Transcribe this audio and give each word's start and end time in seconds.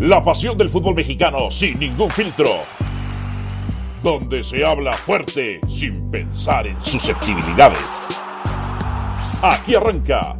La 0.00 0.22
pasión 0.22 0.56
del 0.56 0.68
fútbol 0.68 0.94
mexicano 0.94 1.50
sin 1.50 1.76
ningún 1.76 2.08
filtro. 2.08 2.62
Donde 4.00 4.44
se 4.44 4.64
habla 4.64 4.92
fuerte 4.92 5.60
sin 5.66 6.08
pensar 6.08 6.68
en 6.68 6.80
susceptibilidades. 6.80 8.00
Aquí 9.42 9.74
arranca 9.74 10.36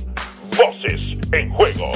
Voces 0.56 1.18
en 1.32 1.50
Juego. 1.50 1.90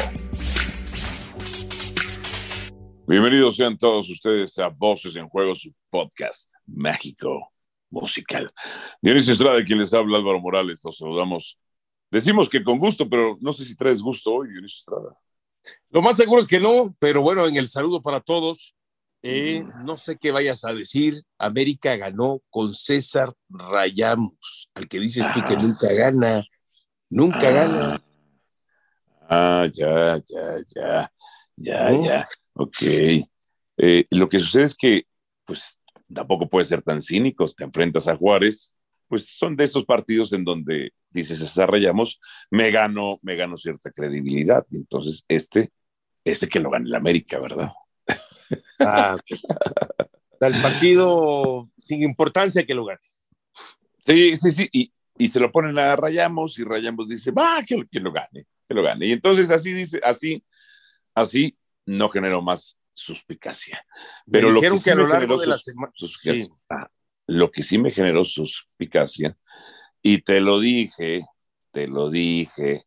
Bienvenidos 3.06 3.54
sean 3.54 3.78
todos 3.78 4.10
ustedes 4.10 4.58
a 4.58 4.66
Voces 4.66 5.14
en 5.14 5.28
Juego, 5.28 5.54
su 5.54 5.72
podcast 5.88 6.50
mágico 6.66 7.52
musical. 7.90 8.52
Dionisio 9.00 9.34
Estrada, 9.34 9.64
quien 9.64 9.78
les 9.78 9.94
habla, 9.94 10.18
Álvaro 10.18 10.40
Morales, 10.40 10.80
los 10.82 10.98
saludamos. 10.98 11.60
Decimos 12.10 12.48
que 12.48 12.64
con 12.64 12.80
gusto, 12.80 13.08
pero 13.08 13.38
no 13.40 13.52
sé 13.52 13.64
si 13.64 13.76
traes 13.76 14.02
gusto 14.02 14.32
hoy, 14.32 14.48
Dionisio 14.48 14.78
Estrada. 14.80 15.16
Lo 15.90 16.02
más 16.02 16.16
seguro 16.16 16.40
es 16.42 16.46
que 16.48 16.60
no, 16.60 16.94
pero 16.98 17.22
bueno, 17.22 17.46
en 17.46 17.56
el 17.56 17.68
saludo 17.68 18.02
para 18.02 18.20
todos, 18.20 18.74
eh, 19.22 19.64
no 19.84 19.96
sé 19.96 20.16
qué 20.18 20.32
vayas 20.32 20.64
a 20.64 20.74
decir. 20.74 21.22
América 21.38 21.96
ganó 21.96 22.40
con 22.50 22.72
César 22.74 23.32
Rayamos, 23.48 24.68
al 24.74 24.88
que 24.88 24.98
dices 24.98 25.26
tú 25.32 25.40
que 25.46 25.56
nunca 25.56 25.92
gana, 25.92 26.44
nunca 27.10 27.48
Ah. 27.48 27.50
gana. 27.52 28.02
Ah, 29.28 29.68
ya, 29.72 30.16
ya, 30.28 30.56
ya, 30.74 31.12
ya, 31.56 32.00
ya. 32.02 32.26
Ok. 32.54 32.82
Eh, 33.78 34.04
lo 34.10 34.28
que 34.28 34.38
sucede 34.38 34.64
es 34.64 34.74
que, 34.76 35.04
pues, 35.44 35.78
tampoco 36.12 36.48
puedes 36.48 36.68
ser 36.68 36.82
tan 36.82 37.00
cínicos. 37.00 37.54
Te 37.56 37.64
enfrentas 37.64 38.08
a 38.08 38.16
Juárez, 38.16 38.74
pues 39.12 39.26
son 39.26 39.56
de 39.56 39.64
esos 39.64 39.84
partidos 39.84 40.32
en 40.32 40.42
donde 40.42 40.94
dices, 41.10 41.38
César 41.38 41.70
Rayamos, 41.70 42.18
me 42.50 42.70
gano, 42.70 43.18
me 43.20 43.36
gano 43.36 43.58
cierta 43.58 43.90
credibilidad. 43.90 44.64
Y 44.70 44.76
entonces, 44.76 45.22
este, 45.28 45.70
este 46.24 46.48
que 46.48 46.60
lo 46.60 46.70
gane 46.70 46.86
el 46.88 46.94
América, 46.94 47.38
¿verdad? 47.38 47.72
Ah, 48.78 49.18
el 50.40 50.62
partido 50.62 51.68
sin 51.76 52.02
importancia 52.02 52.64
que 52.64 52.72
lo 52.72 52.86
gane. 52.86 53.02
Sí, 54.06 54.34
sí, 54.38 54.50
sí. 54.50 54.66
Y, 54.72 54.90
y 55.18 55.28
se 55.28 55.40
lo 55.40 55.52
ponen 55.52 55.78
a 55.78 55.94
Rayamos 55.94 56.58
y 56.58 56.64
Rayamos 56.64 57.06
dice, 57.06 57.32
va, 57.32 57.62
que, 57.68 57.76
lo- 57.76 57.86
que 57.86 58.00
lo 58.00 58.12
gane, 58.12 58.46
que 58.66 58.74
lo 58.74 58.82
gane. 58.82 59.08
Y 59.08 59.12
entonces 59.12 59.50
así 59.50 59.74
dice, 59.74 60.00
así, 60.02 60.42
así 61.14 61.54
no 61.84 62.08
generó 62.08 62.40
más 62.40 62.78
suspicacia. 62.94 63.84
Pero 64.30 64.46
Me 64.48 64.54
lo 64.54 64.60
dijeron 64.60 64.78
que 64.78 64.84
que, 64.84 64.84
sí 64.84 64.90
a 64.90 64.94
lo 64.94 65.06
largo 65.06 65.36
de 65.36 65.46
la 65.48 65.58
semana. 65.58 65.92
Sí. 66.18 66.48
ah, 66.70 66.88
lo 67.26 67.50
que 67.50 67.62
sí 67.62 67.78
me 67.78 67.92
generó 67.92 68.24
suspicacia, 68.24 69.36
y 70.02 70.22
te 70.22 70.40
lo 70.40 70.60
dije, 70.60 71.24
te 71.70 71.86
lo 71.86 72.10
dije 72.10 72.84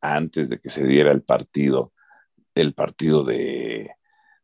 antes 0.00 0.48
de 0.48 0.58
que 0.58 0.68
se 0.68 0.86
diera 0.86 1.12
el 1.12 1.22
partido, 1.22 1.92
el 2.54 2.74
partido 2.74 3.24
de, 3.24 3.90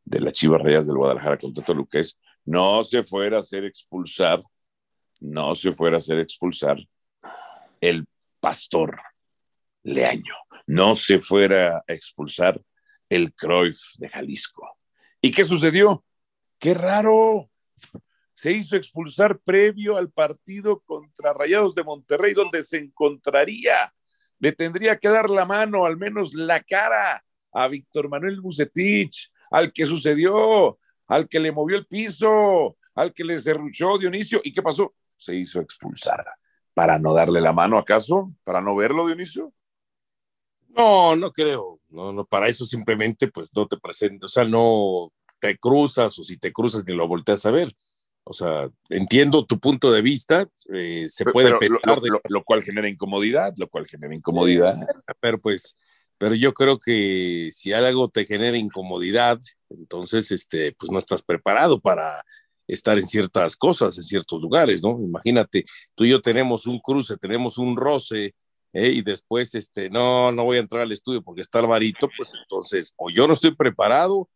de 0.04 0.20
las 0.20 0.32
Chivas 0.32 0.62
Rayas 0.62 0.86
del 0.86 0.96
Guadalajara 0.96 1.38
contra 1.38 1.64
Toluca, 1.64 1.98
es 1.98 2.18
no 2.44 2.84
se 2.84 3.02
fuera 3.02 3.38
a 3.38 3.40
hacer 3.40 3.64
expulsar, 3.64 4.42
no 5.20 5.54
se 5.54 5.72
fuera 5.72 5.96
a 5.96 5.98
hacer 5.98 6.20
expulsar 6.20 6.78
el 7.80 8.06
pastor 8.40 9.00
Leaño, 9.82 10.34
no 10.66 10.94
se 10.96 11.20
fuera 11.20 11.78
a 11.78 11.92
expulsar 11.92 12.60
el 13.08 13.34
Cruyff 13.34 13.80
de 13.98 14.08
Jalisco. 14.08 14.78
¿Y 15.20 15.30
qué 15.30 15.44
sucedió? 15.44 16.04
¡Qué 16.58 16.74
raro! 16.74 17.50
Se 18.36 18.52
hizo 18.52 18.76
expulsar 18.76 19.38
previo 19.38 19.96
al 19.96 20.10
partido 20.10 20.80
contra 20.80 21.32
Rayados 21.32 21.74
de 21.74 21.82
Monterrey, 21.82 22.34
donde 22.34 22.62
se 22.62 22.76
encontraría. 22.76 23.94
Le 24.38 24.52
tendría 24.52 24.98
que 24.98 25.08
dar 25.08 25.30
la 25.30 25.46
mano, 25.46 25.86
al 25.86 25.96
menos 25.96 26.34
la 26.34 26.62
cara, 26.62 27.24
a 27.50 27.68
Víctor 27.68 28.10
Manuel 28.10 28.42
Bucetich, 28.42 29.32
al 29.50 29.72
que 29.72 29.86
sucedió, 29.86 30.78
al 31.06 31.30
que 31.30 31.40
le 31.40 31.50
movió 31.50 31.78
el 31.78 31.86
piso, 31.86 32.76
al 32.94 33.14
que 33.14 33.24
le 33.24 33.38
cerruchó 33.38 33.96
Dionisio. 33.96 34.42
¿Y 34.44 34.52
qué 34.52 34.60
pasó? 34.60 34.94
Se 35.16 35.34
hizo 35.34 35.60
expulsar. 35.60 36.26
¿Para 36.74 36.98
no 36.98 37.14
darle 37.14 37.40
la 37.40 37.54
mano 37.54 37.78
acaso? 37.78 38.34
¿Para 38.44 38.60
no 38.60 38.76
verlo, 38.76 39.06
Dionisio? 39.06 39.50
No, 40.76 41.16
no 41.16 41.32
creo. 41.32 41.78
No, 41.88 42.12
no, 42.12 42.26
para 42.26 42.48
eso 42.48 42.66
simplemente 42.66 43.28
pues 43.28 43.50
no 43.56 43.66
te 43.66 43.78
presentes, 43.78 44.24
o 44.24 44.28
sea, 44.28 44.44
no 44.44 45.10
te 45.38 45.56
cruzas 45.56 46.18
o 46.18 46.24
si 46.24 46.36
te 46.36 46.52
cruzas 46.52 46.84
ni 46.86 46.94
lo 46.94 47.08
volteas 47.08 47.46
a 47.46 47.50
ver. 47.50 47.74
O 48.28 48.32
sea, 48.32 48.68
entiendo 48.88 49.44
tu 49.46 49.60
punto 49.60 49.92
de 49.92 50.02
vista, 50.02 50.48
eh, 50.74 51.06
se 51.08 51.24
puede 51.26 51.50
Pero 51.60 51.78
lo, 51.84 52.00
de- 52.00 52.08
lo- 52.10 52.20
lo 52.28 52.42
cual 52.44 52.62
genera 52.64 52.88
incomodidad, 52.88 53.54
lo 53.56 53.68
cual 53.68 53.86
genera 53.86 54.12
incomodidad. 54.14 54.74
pero 55.20 55.38
pues, 55.40 55.76
pero 56.18 56.34
yo 56.34 56.52
creo 56.52 56.76
que 56.78 57.50
si 57.52 57.72
algo 57.72 58.08
te 58.08 58.26
genera 58.26 58.56
incomodidad, 58.56 59.38
entonces, 59.70 60.32
este, 60.32 60.74
pues 60.78 60.90
no 60.90 60.98
estás 60.98 61.22
preparado 61.22 61.78
para 61.80 62.24
estar 62.66 62.98
en 62.98 63.06
ciertas 63.06 63.54
cosas, 63.54 63.96
en 63.96 64.02
ciertos 64.02 64.40
lugares, 64.40 64.82
¿no? 64.82 64.98
Imagínate, 65.00 65.64
tú 65.94 66.04
y 66.04 66.10
yo 66.10 66.20
tenemos 66.20 66.66
un 66.66 66.80
cruce, 66.80 67.16
tenemos 67.18 67.58
un 67.58 67.76
roce, 67.76 68.34
¿eh? 68.72 68.88
y 68.88 69.02
después, 69.02 69.54
este, 69.54 69.88
no, 69.88 70.32
no 70.32 70.42
voy 70.44 70.56
a 70.56 70.60
entrar 70.60 70.82
al 70.82 70.90
estudio 70.90 71.22
porque 71.22 71.42
está 71.42 71.60
Alvarito, 71.60 72.08
pues 72.16 72.32
entonces, 72.42 72.92
o 72.96 73.08
yo 73.08 73.28
no 73.28 73.34
estoy 73.34 73.54
preparado, 73.54 74.28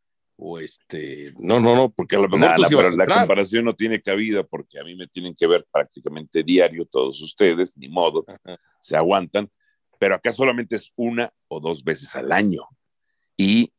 o 0.43 0.59
este, 0.59 1.35
no, 1.39 1.61
no, 1.61 1.77
no, 1.77 1.91
porque 1.91 2.17
a 2.17 2.19
lo 2.19 2.29
mejor 2.29 2.57
tú 2.57 2.63
sí 2.65 2.75
pero 2.75 2.91
la 2.91 3.05
entrar. 3.05 3.19
comparación 3.19 3.65
no 3.67 3.75
tiene 3.75 4.01
cabida 4.01 4.43
porque 4.43 4.81
a 4.81 4.85
mí 4.85 4.97
me 4.97 5.07
tienen 5.07 5.35
que 5.35 5.47
ver 5.47 5.67
prácticamente 5.71 6.43
diario 6.43 6.87
todos 6.87 7.21
ustedes, 7.21 7.77
ni 7.77 7.91
modo, 7.91 8.25
Ajá. 8.27 8.59
se 8.81 8.97
aguantan, 8.97 9.51
pero 9.99 10.15
acá 10.15 10.33
solamente 10.33 10.77
es 10.77 10.93
una 10.97 11.31
o 11.49 11.61
dos 11.61 11.85
veces 11.85 12.17
al 12.17 12.33
año. 12.33 12.63
Y 13.37 13.71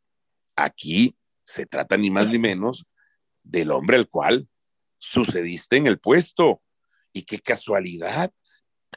aquí 0.56 1.18
se 1.44 1.66
trata 1.66 1.98
ni 1.98 2.12
más 2.12 2.28
ni 2.28 2.38
menos 2.38 2.86
del 3.42 3.72
hombre 3.72 3.98
al 3.98 4.08
cual 4.08 4.48
sucediste 5.00 5.78
en 5.78 5.88
el 5.88 6.00
puesto. 6.00 6.62
Y 7.12 7.24
qué 7.24 7.40
casualidad, 7.40 8.32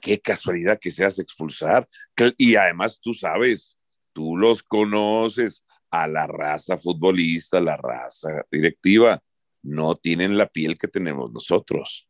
qué 0.02 0.20
casualidad 0.20 0.78
que 0.78 0.90
seas 0.90 1.18
expulsar. 1.18 1.88
Y 2.36 2.56
además 2.56 3.00
tú 3.00 3.14
sabes, 3.14 3.78
tú 4.12 4.36
los 4.36 4.62
conoces 4.62 5.63
a 6.02 6.08
la 6.08 6.26
raza 6.26 6.76
futbolista, 6.78 7.60
la 7.60 7.76
raza 7.76 8.28
directiva, 8.50 9.20
no 9.62 9.94
tienen 9.94 10.36
la 10.36 10.46
piel 10.46 10.76
que 10.76 10.88
tenemos 10.88 11.30
nosotros. 11.32 12.08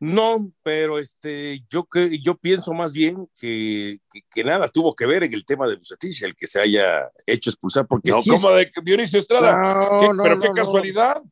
No, 0.00 0.52
pero 0.62 0.98
este, 0.98 1.64
yo 1.68 1.84
que 1.86 2.18
yo 2.18 2.36
pienso 2.36 2.72
más 2.72 2.92
bien 2.92 3.28
que, 3.40 3.98
que, 4.12 4.20
que 4.30 4.44
nada 4.44 4.68
tuvo 4.68 4.94
que 4.94 5.06
ver 5.06 5.24
en 5.24 5.32
el 5.34 5.44
tema 5.44 5.66
de 5.66 5.76
Bucetich, 5.76 6.22
el 6.22 6.36
que 6.36 6.46
se 6.46 6.60
haya 6.60 7.10
hecho 7.26 7.50
expulsar, 7.50 7.86
porque 7.86 8.10
No, 8.10 8.20
sí 8.22 8.30
como 8.30 8.50
de 8.50 8.70
Dionisio 8.82 9.18
Estrada. 9.18 9.52
No, 9.62 9.98
¿Qué- 9.98 10.08
no, 10.14 10.22
pero 10.22 10.38
qué 10.40 10.50
casualidad. 10.54 11.22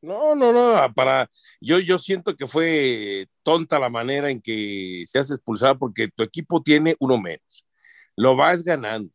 No, 0.00 0.36
no, 0.36 0.52
no, 0.52 0.94
para 0.94 1.28
yo 1.60 1.80
yo 1.80 1.98
siento 1.98 2.36
que 2.36 2.46
fue 2.46 3.26
tonta 3.42 3.80
la 3.80 3.88
manera 3.88 4.30
en 4.30 4.40
que 4.40 5.02
se 5.06 5.18
hace 5.18 5.34
expulsar 5.34 5.76
porque 5.76 6.06
tu 6.08 6.22
equipo 6.22 6.62
tiene 6.62 6.94
uno 7.00 7.18
menos. 7.18 7.64
Lo 8.14 8.36
vas 8.36 8.62
ganando. 8.62 9.10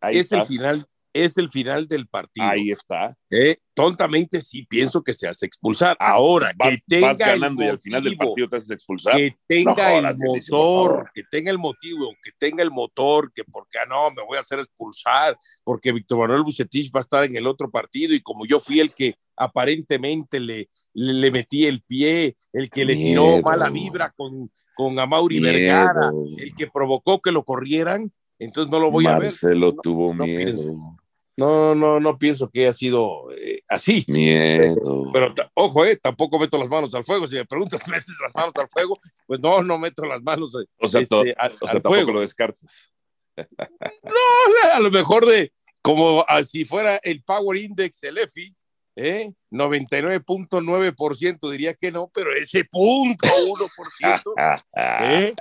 Ahí 0.00 0.18
es 0.18 0.26
está. 0.26 0.40
el 0.40 0.46
final, 0.46 0.86
es 1.12 1.38
el 1.38 1.50
final 1.50 1.86
del 1.86 2.06
partido. 2.06 2.46
Ahí 2.46 2.70
está. 2.70 3.16
Eh, 3.30 3.58
tontamente 3.74 4.40
sí 4.40 4.64
pienso 4.66 5.02
que 5.02 5.12
se 5.12 5.28
hace 5.28 5.46
expulsar. 5.46 5.96
Ahora, 5.98 6.52
Vas, 6.56 6.70
que 6.70 6.78
tenga 6.86 7.08
vas 7.08 7.18
ganando 7.18 7.62
el 7.62 7.68
y 7.68 7.70
al 7.70 7.80
final 7.80 8.02
del 8.02 8.12
motivo, 8.12 8.30
partido 8.30 8.48
te 8.48 8.56
haces 8.56 8.70
expulsar. 8.70 9.16
que 9.16 9.36
tenga 9.46 10.00
No 10.00 10.08
el 10.08 10.16
motor, 10.18 11.10
que 11.14 11.22
tenga 11.30 11.50
el 11.50 11.58
motivo, 11.58 12.14
que 12.22 12.30
tenga 12.38 12.62
el 12.62 12.70
motor, 12.70 13.32
que 13.32 13.44
porque 13.44 13.78
ah, 13.78 13.86
no, 13.88 14.10
me 14.10 14.24
voy 14.24 14.36
a 14.36 14.40
hacer 14.40 14.58
expulsar, 14.58 15.36
porque 15.64 15.92
Víctor 15.92 16.18
Manuel 16.18 16.42
Bucetich 16.42 16.92
va 16.94 17.00
a 17.00 17.02
estar 17.02 17.24
en 17.24 17.36
el 17.36 17.46
otro 17.46 17.70
partido 17.70 18.14
y 18.14 18.20
como 18.20 18.46
yo 18.46 18.58
fui 18.58 18.80
el 18.80 18.92
que 18.92 19.16
aparentemente 19.36 20.40
le, 20.40 20.68
le, 20.94 21.12
le 21.12 21.30
metí 21.30 21.66
el 21.66 21.82
pie, 21.82 22.36
el 22.52 22.68
que 22.68 22.84
le 22.84 22.96
tiró 22.96 23.40
mala 23.40 23.70
vibra 23.70 24.12
con, 24.16 24.50
con 24.74 24.98
Amauri 24.98 25.40
Miedo. 25.40 25.52
Vergara, 25.54 26.10
el 26.38 26.54
que 26.54 26.66
provocó 26.66 27.20
que 27.20 27.30
lo 27.30 27.44
corrieran, 27.44 28.12
entonces 28.38 28.72
no 28.72 28.80
lo 28.80 28.90
voy 28.90 29.06
a 29.06 29.12
ver. 29.12 29.22
Marcelo 29.22 29.74
tuvo 29.74 30.14
no 30.14 30.24
miedo. 30.24 30.38
pienso. 30.38 30.96
No, 31.36 31.74
no, 31.74 32.00
no 32.00 32.18
pienso 32.18 32.50
que 32.50 32.62
haya 32.62 32.72
sido 32.72 33.30
eh, 33.32 33.60
así. 33.68 34.04
Miedo. 34.08 35.10
Pero 35.12 35.32
ojo, 35.54 35.84
eh, 35.84 35.96
tampoco 35.96 36.38
meto 36.38 36.58
las 36.58 36.68
manos 36.68 36.92
al 36.94 37.04
fuego. 37.04 37.26
Si 37.28 37.36
me 37.36 37.44
preguntas, 37.44 37.80
¿metes 37.88 38.14
las 38.20 38.34
manos 38.34 38.52
al 38.56 38.68
fuego? 38.68 38.98
Pues 39.26 39.40
no, 39.40 39.62
no 39.62 39.78
meto 39.78 40.04
las 40.04 40.20
manos 40.22 40.52
eh, 40.54 40.66
o 40.80 40.88
sea, 40.88 41.00
este, 41.00 41.34
al, 41.38 41.52
o 41.52 41.66
sea, 41.66 41.68
al 41.68 41.72
tampoco 41.74 41.94
fuego. 41.94 42.12
lo 42.12 42.20
descartas. 42.20 42.90
A 44.74 44.80
lo 44.80 44.90
mejor 44.90 45.26
de 45.26 45.52
como 45.82 46.24
ah, 46.28 46.42
si 46.42 46.64
fuera 46.64 46.96
el 47.02 47.22
Power 47.22 47.56
Index, 47.56 48.02
el 48.02 48.18
EFI, 48.18 48.54
¿eh? 48.96 49.32
99.9% 49.50 51.50
diría 51.50 51.74
que 51.74 51.92
no, 51.92 52.10
pero 52.12 52.32
ese 52.34 52.64
punto 52.64 53.26
1%, 53.26 54.66
¿eh? 54.76 55.34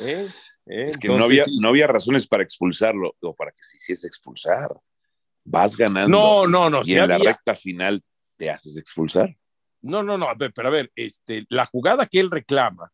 ¿eh? 0.00 0.28
¿Eh? 0.66 0.86
Es 0.86 0.96
que 0.96 1.08
no 1.08 1.24
había, 1.24 1.44
no 1.60 1.68
había 1.68 1.86
razones 1.86 2.26
para 2.26 2.42
expulsarlo 2.42 3.14
o 3.20 3.34
para 3.34 3.50
que 3.52 3.62
se 3.62 3.76
hiciese 3.76 4.06
expulsar. 4.06 4.70
Vas 5.44 5.76
ganando. 5.76 6.16
No, 6.16 6.46
no, 6.46 6.70
no, 6.70 6.82
Y 6.84 6.94
en 6.94 7.08
la 7.08 7.18
recta 7.18 7.54
final 7.54 8.02
te 8.36 8.50
haces 8.50 8.76
expulsar. 8.76 9.36
No, 9.80 10.02
no, 10.02 10.16
no, 10.16 10.28
a 10.28 10.34
ver, 10.34 10.52
pero 10.54 10.68
a 10.68 10.70
ver, 10.70 10.92
este, 10.94 11.44
la 11.48 11.66
jugada 11.66 12.06
que 12.06 12.20
él 12.20 12.30
reclama, 12.30 12.92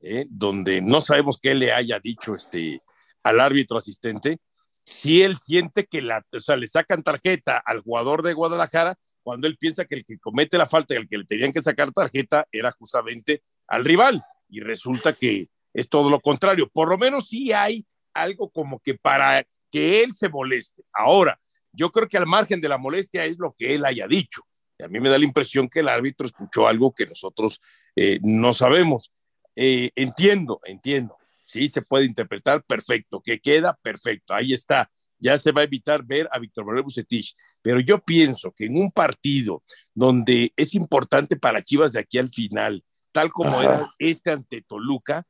¿eh? 0.00 0.24
donde 0.28 0.80
no 0.80 1.00
sabemos 1.00 1.38
qué 1.40 1.54
le 1.54 1.72
haya 1.72 2.00
dicho 2.00 2.34
este, 2.34 2.82
al 3.22 3.38
árbitro 3.38 3.78
asistente, 3.78 4.38
si 4.86 5.22
él 5.22 5.36
siente 5.38 5.86
que 5.86 6.02
la, 6.02 6.24
o 6.32 6.40
sea, 6.40 6.56
le 6.56 6.66
sacan 6.66 7.02
tarjeta 7.02 7.56
al 7.64 7.80
jugador 7.80 8.22
de 8.22 8.34
Guadalajara 8.34 8.98
cuando 9.22 9.46
él 9.46 9.56
piensa 9.56 9.86
que 9.86 9.96
el 9.96 10.04
que 10.04 10.18
comete 10.18 10.58
la 10.58 10.66
falta 10.66 10.94
y 10.94 10.98
el 10.98 11.08
que 11.08 11.18
le 11.18 11.24
tenían 11.24 11.52
que 11.52 11.62
sacar 11.62 11.90
tarjeta 11.92 12.46
era 12.52 12.70
justamente 12.72 13.42
al 13.66 13.84
rival. 13.84 14.22
Y 14.48 14.60
resulta 14.60 15.14
que 15.14 15.48
es 15.74 15.88
todo 15.88 16.08
lo 16.08 16.20
contrario. 16.20 16.70
Por 16.72 16.88
lo 16.88 16.96
menos 16.96 17.28
sí 17.28 17.52
hay 17.52 17.84
algo 18.14 18.48
como 18.48 18.78
que 18.78 18.94
para 18.94 19.46
que 19.70 20.02
él 20.02 20.12
se 20.12 20.28
moleste. 20.28 20.84
Ahora, 20.92 21.38
yo 21.72 21.90
creo 21.90 22.08
que 22.08 22.16
al 22.16 22.26
margen 22.26 22.60
de 22.60 22.68
la 22.68 22.78
molestia 22.78 23.24
es 23.24 23.38
lo 23.38 23.54
que 23.58 23.74
él 23.74 23.84
haya 23.84 24.06
dicho. 24.06 24.42
Y 24.78 24.84
a 24.84 24.88
mí 24.88 25.00
me 25.00 25.10
da 25.10 25.18
la 25.18 25.24
impresión 25.24 25.68
que 25.68 25.80
el 25.80 25.88
árbitro 25.88 26.26
escuchó 26.26 26.66
algo 26.66 26.94
que 26.94 27.06
nosotros 27.06 27.60
eh, 27.96 28.18
no 28.22 28.54
sabemos. 28.54 29.12
Eh, 29.56 29.90
entiendo, 29.96 30.60
entiendo. 30.64 31.16
Sí, 31.44 31.68
se 31.68 31.82
puede 31.82 32.06
interpretar, 32.06 32.64
perfecto. 32.64 33.20
Que 33.20 33.38
queda, 33.40 33.78
perfecto. 33.82 34.34
Ahí 34.34 34.52
está. 34.52 34.90
Ya 35.18 35.38
se 35.38 35.52
va 35.52 35.60
a 35.60 35.64
evitar 35.64 36.04
ver 36.04 36.28
a 36.32 36.38
Víctor 36.38 36.64
Manuel 36.64 36.84
Bucetich. 36.84 37.36
Pero 37.62 37.80
yo 37.80 37.98
pienso 37.98 38.52
que 38.52 38.66
en 38.66 38.76
un 38.76 38.90
partido 38.90 39.62
donde 39.92 40.52
es 40.56 40.74
importante 40.74 41.36
para 41.36 41.62
Chivas 41.62 41.92
de 41.92 42.00
aquí 42.00 42.18
al 42.18 42.28
final, 42.28 42.82
tal 43.12 43.30
como 43.30 43.60
era 43.60 43.92
este 43.98 44.30
ante 44.30 44.62
Toluca, 44.62 45.24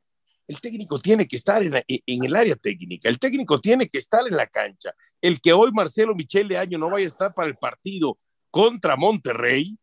el 0.47 0.61
técnico 0.61 0.99
tiene 0.99 1.27
que 1.27 1.37
estar 1.37 1.61
en, 1.63 1.73
en, 1.87 2.25
el 2.25 2.35
área 2.35 2.55
técnica, 2.55 3.09
el 3.09 3.19
técnico 3.19 3.59
tiene 3.59 3.89
que 3.89 3.97
estar 3.97 4.27
en 4.27 4.35
la 4.35 4.47
cancha. 4.47 4.93
El 5.21 5.41
que 5.41 5.53
hoy 5.53 5.71
Marcelo 5.73 6.13
Michele 6.13 6.57
Año 6.57 6.77
no 6.77 6.89
vaya 6.89 7.05
a 7.05 7.09
estar 7.09 7.33
para 7.33 7.47
el 7.47 7.55
partido 7.55 8.17
contra 8.51 8.95
Monterrey, 8.95 9.77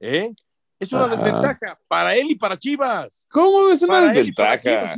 ¿eh? 0.00 0.32
Es 0.78 0.92
una 0.92 1.08
desventaja 1.08 1.80
para 1.88 2.14
él 2.14 2.30
y 2.30 2.34
para 2.34 2.58
Chivas. 2.58 3.26
¿Cómo 3.30 3.70
es 3.70 3.80
una 3.80 4.12
desventaja? 4.12 4.92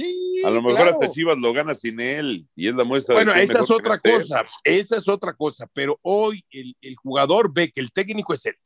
a 0.45 0.51
lo 0.51 0.61
mejor 0.61 0.89
hasta 0.89 1.09
Chivas 1.09 1.39
lo 1.39 1.53
gana 1.53 1.73
sin 1.73 2.01
él 2.01 2.49
y 2.57 2.69
es 2.69 2.75
la 2.75 2.83
muestra. 2.83 3.15
Bueno, 3.15 3.33
esa 3.35 3.61
es 3.61 3.71
otra 3.71 3.99
cosa, 3.99 4.45
esa 4.65 4.97
es 4.97 5.09
otra 5.09 5.35
cosa, 5.35 5.69
pero 5.73 5.99
hoy 6.03 6.45
el, 6.51 6.77
el, 6.81 6.97
jugador 6.97 7.53
ve 7.53 7.71
que 7.71 7.81
el 7.81 7.93
técnico 7.93 8.35
es 8.35 8.47
él 8.47 8.57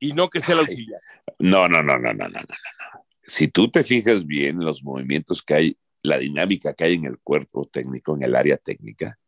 y 0.00 0.12
no 0.12 0.28
que 0.28 0.40
sea 0.40 0.54
el 0.54 0.60
auxiliar. 0.62 1.00
No, 1.38 1.68
no, 1.68 1.82
no, 1.82 1.96
no, 1.98 2.12
no, 2.12 2.28
no, 2.28 2.40
no. 2.40 2.91
Si 3.32 3.48
tú 3.48 3.70
te 3.70 3.82
fijas 3.82 4.26
bien 4.26 4.62
los 4.62 4.84
movimientos 4.84 5.42
que 5.42 5.54
hay, 5.54 5.76
la 6.02 6.18
dinámica 6.18 6.74
que 6.74 6.84
hay 6.84 6.96
en 6.96 7.06
el 7.06 7.18
cuerpo 7.18 7.64
técnico, 7.64 8.14
en 8.14 8.24
el 8.24 8.36
área 8.36 8.58
técnica, 8.58 9.18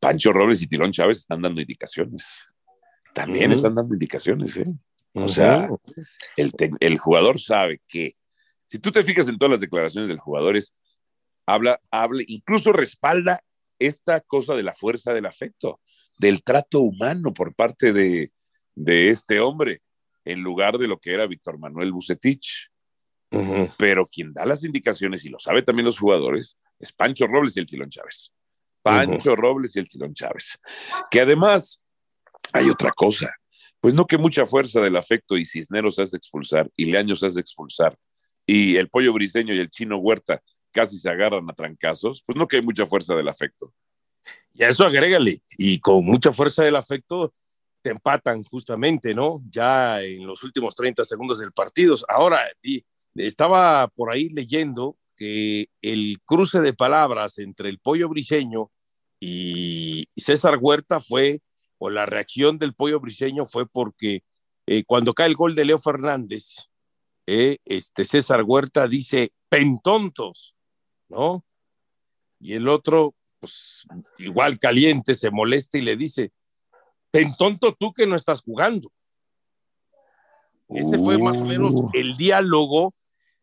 Pancho 0.00 0.32
Robles 0.32 0.60
y 0.60 0.66
Tirón 0.66 0.90
Chávez 0.90 1.18
están 1.18 1.40
dando 1.40 1.60
indicaciones. 1.60 2.48
También 3.14 3.52
están 3.52 3.76
dando 3.76 3.94
indicaciones, 3.94 4.56
¿eh? 4.56 4.66
O 5.12 5.28
sea, 5.28 5.68
el, 6.36 6.50
el, 6.80 6.98
jugador 6.98 7.38
sabe 7.38 7.80
que, 7.86 8.16
si 8.66 8.80
tú 8.80 8.90
te 8.90 9.04
fijas 9.04 9.28
en 9.28 9.38
todas 9.38 9.52
las 9.52 9.60
declaraciones 9.60 10.08
del 10.08 10.18
jugador, 10.18 10.56
es, 10.56 10.74
habla, 11.46 11.80
habla, 11.92 12.24
incluso 12.26 12.72
respalda 12.72 13.40
esta 13.78 14.20
cosa 14.20 14.56
de 14.56 14.64
la 14.64 14.74
fuerza 14.74 15.14
del 15.14 15.26
afecto, 15.26 15.80
del 16.18 16.42
trato 16.42 16.80
humano 16.80 17.32
por 17.32 17.54
parte 17.54 17.92
de, 17.92 18.32
de 18.74 19.10
este 19.10 19.38
hombre, 19.38 19.80
en 20.30 20.42
lugar 20.42 20.78
de 20.78 20.88
lo 20.88 20.98
que 20.98 21.12
era 21.12 21.26
Víctor 21.26 21.58
Manuel 21.58 21.92
Bucetich. 21.92 22.70
Pero 23.76 24.06
quien 24.06 24.32
da 24.32 24.46
las 24.46 24.64
indicaciones, 24.64 25.24
y 25.24 25.28
lo 25.28 25.38
sabe 25.38 25.62
también 25.62 25.84
los 25.86 25.98
jugadores, 25.98 26.58
es 26.78 26.92
Pancho 26.92 27.26
Robles 27.26 27.56
y 27.56 27.60
el 27.60 27.66
Tilón 27.66 27.90
Chávez. 27.90 28.32
Pancho 28.82 29.36
Robles 29.36 29.76
y 29.76 29.80
el 29.80 29.88
Tilón 29.88 30.14
Chávez. 30.14 30.58
Que 31.10 31.20
además 31.20 31.82
hay 32.52 32.70
otra 32.70 32.90
cosa. 32.90 33.34
Pues 33.80 33.94
no 33.94 34.06
que 34.06 34.18
mucha 34.18 34.46
fuerza 34.46 34.80
del 34.80 34.96
afecto 34.96 35.36
y 35.36 35.44
Cisneros 35.44 35.98
has 35.98 36.10
de 36.10 36.18
expulsar 36.18 36.70
y 36.74 36.86
Leaños 36.86 37.22
has 37.22 37.34
de 37.34 37.40
expulsar 37.40 37.96
y 38.48 38.76
el 38.76 38.88
pollo 38.88 39.12
briseño 39.12 39.54
y 39.54 39.60
el 39.60 39.68
chino 39.68 39.98
Huerta 39.98 40.42
casi 40.72 40.96
se 40.96 41.10
agarran 41.10 41.48
a 41.50 41.52
trancazos, 41.52 42.22
pues 42.24 42.36
no 42.36 42.48
que 42.48 42.56
hay 42.56 42.62
mucha 42.62 42.86
fuerza 42.86 43.14
del 43.14 43.28
afecto. 43.28 43.74
Y 44.54 44.64
a 44.64 44.70
eso 44.70 44.86
agrégale, 44.86 45.42
y 45.58 45.78
con 45.80 46.04
mucha 46.04 46.32
fuerza 46.32 46.64
del 46.64 46.76
afecto 46.76 47.34
empatan 47.90 48.44
justamente, 48.44 49.14
¿no? 49.14 49.42
Ya 49.50 50.02
en 50.02 50.26
los 50.26 50.42
últimos 50.42 50.74
30 50.74 51.04
segundos 51.04 51.38
del 51.38 51.52
partido. 51.52 51.96
Ahora, 52.08 52.40
estaba 53.14 53.88
por 53.88 54.10
ahí 54.10 54.28
leyendo 54.28 54.96
que 55.16 55.68
el 55.82 56.18
cruce 56.24 56.60
de 56.60 56.72
palabras 56.72 57.38
entre 57.38 57.68
el 57.68 57.78
pollo 57.78 58.08
briseño 58.08 58.70
y 59.20 60.08
César 60.16 60.58
Huerta 60.60 61.00
fue 61.00 61.42
o 61.78 61.90
la 61.90 62.06
reacción 62.06 62.58
del 62.58 62.74
pollo 62.74 63.00
briseño 63.00 63.44
fue 63.46 63.66
porque 63.66 64.22
eh, 64.66 64.84
cuando 64.84 65.14
cae 65.14 65.28
el 65.28 65.36
gol 65.36 65.54
de 65.54 65.64
Leo 65.64 65.78
Fernández, 65.78 66.68
eh, 67.26 67.58
este 67.64 68.04
César 68.04 68.42
Huerta 68.44 68.86
dice, 68.86 69.32
pentontos, 69.48 70.54
¿no? 71.08 71.44
Y 72.40 72.52
el 72.54 72.68
otro, 72.68 73.14
pues 73.40 73.86
igual 74.18 74.58
caliente, 74.58 75.14
se 75.14 75.30
molesta 75.30 75.78
y 75.78 75.82
le 75.82 75.96
dice, 75.96 76.32
pentonto 77.10 77.74
tú 77.78 77.92
que 77.92 78.06
no 78.06 78.16
estás 78.16 78.42
jugando. 78.42 78.90
Ese 80.68 80.98
fue 80.98 81.18
más 81.18 81.36
o 81.36 81.44
menos 81.44 81.74
uh. 81.74 81.90
el 81.94 82.16
diálogo 82.16 82.92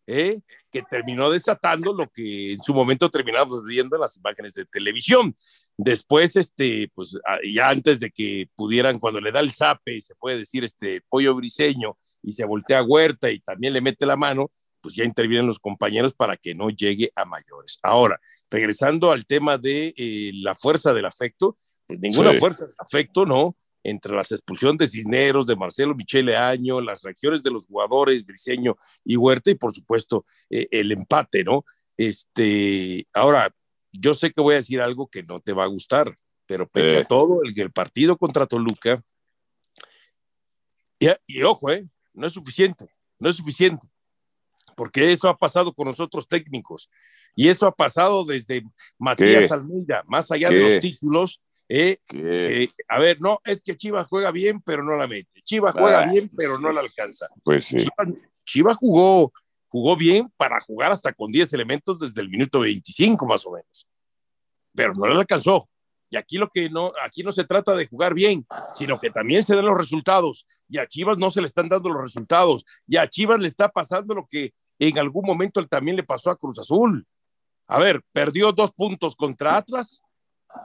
¿eh? 0.05 0.41
que 0.71 0.83
terminó 0.83 1.31
desatando 1.31 1.93
lo 1.93 2.07
que 2.07 2.53
en 2.53 2.59
su 2.59 2.73
momento 2.73 3.09
terminamos 3.09 3.63
viendo 3.63 3.95
en 3.95 4.01
las 4.01 4.17
imágenes 4.17 4.53
de 4.53 4.65
televisión. 4.65 5.35
Después, 5.77 6.35
este, 6.35 6.91
pues 6.93 7.17
ya 7.51 7.69
antes 7.69 7.99
de 7.99 8.11
que 8.11 8.49
pudieran, 8.55 8.99
cuando 8.99 9.19
le 9.19 9.31
da 9.31 9.39
el 9.39 9.51
zape, 9.51 9.99
se 10.01 10.15
puede 10.15 10.37
decir, 10.37 10.63
este 10.63 11.01
pollo 11.09 11.35
briseño, 11.35 11.97
y 12.25 12.31
se 12.31 12.45
voltea 12.45 12.79
a 12.79 12.83
Huerta 12.83 13.29
y 13.29 13.39
también 13.39 13.73
le 13.73 13.81
mete 13.81 14.05
la 14.05 14.15
mano, 14.15 14.51
pues 14.81 14.95
ya 14.95 15.03
intervienen 15.03 15.47
los 15.47 15.59
compañeros 15.59 16.13
para 16.13 16.37
que 16.37 16.55
no 16.55 16.69
llegue 16.69 17.11
a 17.15 17.25
mayores. 17.25 17.79
Ahora, 17.83 18.19
regresando 18.49 19.11
al 19.11 19.25
tema 19.25 19.57
de 19.57 19.93
eh, 19.95 20.31
la 20.33 20.55
fuerza 20.55 20.93
del 20.93 21.05
afecto, 21.05 21.55
pues 21.87 21.99
ninguna 21.99 22.33
fuerza 22.33 22.65
del 22.65 22.75
afecto, 22.77 23.25
¿no? 23.25 23.55
entre 23.85 24.15
las 24.15 24.31
expulsiones 24.31 24.79
de 24.79 24.87
Cisneros, 24.87 25.45
de 25.45 25.55
Marcelo 25.55 25.93
Michele 25.93 26.35
Año, 26.35 26.81
las 26.81 27.03
reacciones 27.03 27.43
de 27.43 27.51
los 27.51 27.67
jugadores, 27.67 28.25
Briseño 28.25 28.75
y 29.03 29.15
Huerta, 29.15 29.51
y 29.51 29.55
por 29.55 29.73
supuesto 29.73 30.25
eh, 30.49 30.67
el 30.71 30.91
empate, 30.91 31.43
¿no? 31.43 31.63
Este, 31.95 33.07
ahora, 33.13 33.53
yo 33.91 34.15
sé 34.15 34.33
que 34.33 34.41
voy 34.41 34.55
a 34.55 34.57
decir 34.57 34.81
algo 34.81 35.07
que 35.07 35.21
no 35.21 35.39
te 35.39 35.53
va 35.53 35.65
a 35.65 35.67
gustar, 35.67 36.11
pero 36.47 36.67
pese 36.67 36.97
a 36.97 36.99
eh. 37.01 37.05
todo, 37.07 37.41
el, 37.43 37.57
el, 37.59 37.71
partido 37.71 38.17
contra 38.17 38.47
Toluca, 38.47 38.99
y, 40.97 41.07
y 41.27 41.43
ojo, 41.43 41.69
¿eh? 41.69 41.83
no 42.15 42.25
es 42.25 42.33
suficiente, 42.33 42.89
no 43.19 43.29
es 43.29 43.35
suficiente, 43.35 43.87
porque 44.75 45.11
eso 45.11 45.29
ha 45.29 45.37
pasado 45.37 45.71
con 45.71 45.87
nosotros 45.87 46.27
técnicos, 46.27 46.89
y 47.35 47.49
eso 47.49 47.67
ha 47.67 47.71
pasado 47.71 48.25
desde 48.25 48.63
Matías 48.97 49.51
Almeida, 49.51 50.03
más 50.07 50.31
allá 50.31 50.49
de 50.49 50.61
los 50.61 50.79
títulos, 50.81 51.43
eh, 51.67 52.69
a 52.87 52.99
ver, 52.99 53.17
no, 53.19 53.39
es 53.43 53.61
que 53.61 53.75
Chivas 53.75 54.07
juega 54.07 54.31
bien, 54.31 54.61
pero 54.61 54.83
no 54.83 54.95
la 54.95 55.07
mete. 55.07 55.41
Chivas 55.43 55.73
juega 55.73 56.03
ah, 56.03 56.07
bien, 56.07 56.29
pero 56.35 56.59
no 56.59 56.71
la 56.71 56.81
alcanza. 56.81 57.27
Pues 57.43 57.65
sí. 57.65 57.77
Chivas, 58.45 58.77
jugó, 58.77 59.33
jugó 59.67 59.95
bien 59.95 60.29
para 60.37 60.59
jugar 60.61 60.91
hasta 60.91 61.11
con 61.13 61.31
10 61.31 61.53
elementos 61.53 61.99
desde 61.99 62.21
el 62.21 62.29
minuto 62.29 62.59
25 62.59 63.25
más 63.25 63.45
o 63.45 63.51
menos. 63.51 63.87
Pero 64.73 64.93
no 64.93 65.07
la 65.07 65.19
alcanzó. 65.19 65.67
Y 66.09 66.17
aquí 66.17 66.37
lo 66.37 66.49
que 66.49 66.69
no, 66.69 66.93
aquí 67.03 67.23
no 67.23 67.31
se 67.31 67.43
trata 67.43 67.73
de 67.73 67.87
jugar 67.87 68.13
bien, 68.13 68.45
sino 68.75 68.99
que 68.99 69.09
también 69.09 69.43
se 69.43 69.55
den 69.55 69.65
los 69.65 69.77
resultados. 69.77 70.45
Y 70.69 70.77
a 70.77 70.85
Chivas 70.85 71.17
no 71.17 71.31
se 71.31 71.41
le 71.41 71.47
están 71.47 71.67
dando 71.67 71.89
los 71.89 72.01
resultados. 72.01 72.63
Y 72.87 72.97
a 72.97 73.07
Chivas 73.07 73.39
le 73.39 73.47
está 73.47 73.69
pasando 73.69 74.13
lo 74.13 74.25
que 74.27 74.53
en 74.77 74.99
algún 74.99 75.25
momento 75.25 75.65
también 75.67 75.97
le 75.97 76.03
pasó 76.03 76.29
a 76.29 76.37
Cruz 76.37 76.59
Azul. 76.59 77.05
A 77.67 77.79
ver, 77.79 78.01
perdió 78.11 78.51
dos 78.51 78.71
puntos 78.73 79.15
contra 79.15 79.57
Atlas 79.57 80.03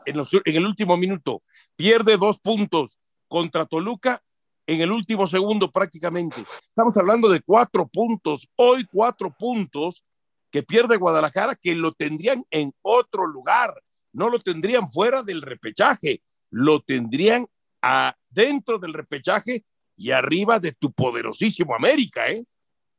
en, 0.06 0.16
el 0.44 0.66
último 0.66 0.96
minuto, 0.96 1.40
pierde 1.76 2.16
dos 2.16 2.38
puntos 2.40 2.98
contra 3.28 3.66
Toluca 3.66 4.22
en 4.66 4.80
el 4.80 4.92
último 4.92 5.26
segundo 5.26 5.70
prácticamente. 5.70 6.44
Estamos 6.62 6.96
hablando 6.96 7.28
de 7.28 7.40
cuatro 7.40 7.86
puntos, 7.88 8.48
hoy 8.56 8.86
cuatro 8.90 9.34
puntos 9.36 10.04
que 10.50 10.62
pierde 10.62 10.96
Guadalajara, 10.96 11.54
que 11.54 11.74
lo 11.74 11.92
tendrían 11.92 12.44
en 12.50 12.72
otro 12.82 13.26
lugar, 13.26 13.72
no 14.12 14.28
lo 14.28 14.38
tendrían 14.38 14.88
fuera 14.88 15.22
del 15.22 15.42
repechaje, 15.42 16.22
lo 16.50 16.80
tendrían 16.80 17.46
adentro 17.80 18.78
del 18.78 18.94
repechaje 18.94 19.64
y 19.96 20.10
arriba 20.10 20.58
de 20.58 20.72
tu 20.72 20.92
poderosísimo 20.92 21.74
América, 21.74 22.28
¿eh? 22.28 22.44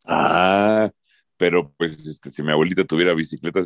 Ah, 0.05 0.89
pero 1.38 1.74
pues 1.77 1.98
este, 2.05 2.29
si 2.29 2.43
mi 2.43 2.51
abuelita 2.51 2.83
tuviera 2.83 3.13
bicicleta, 3.13 3.65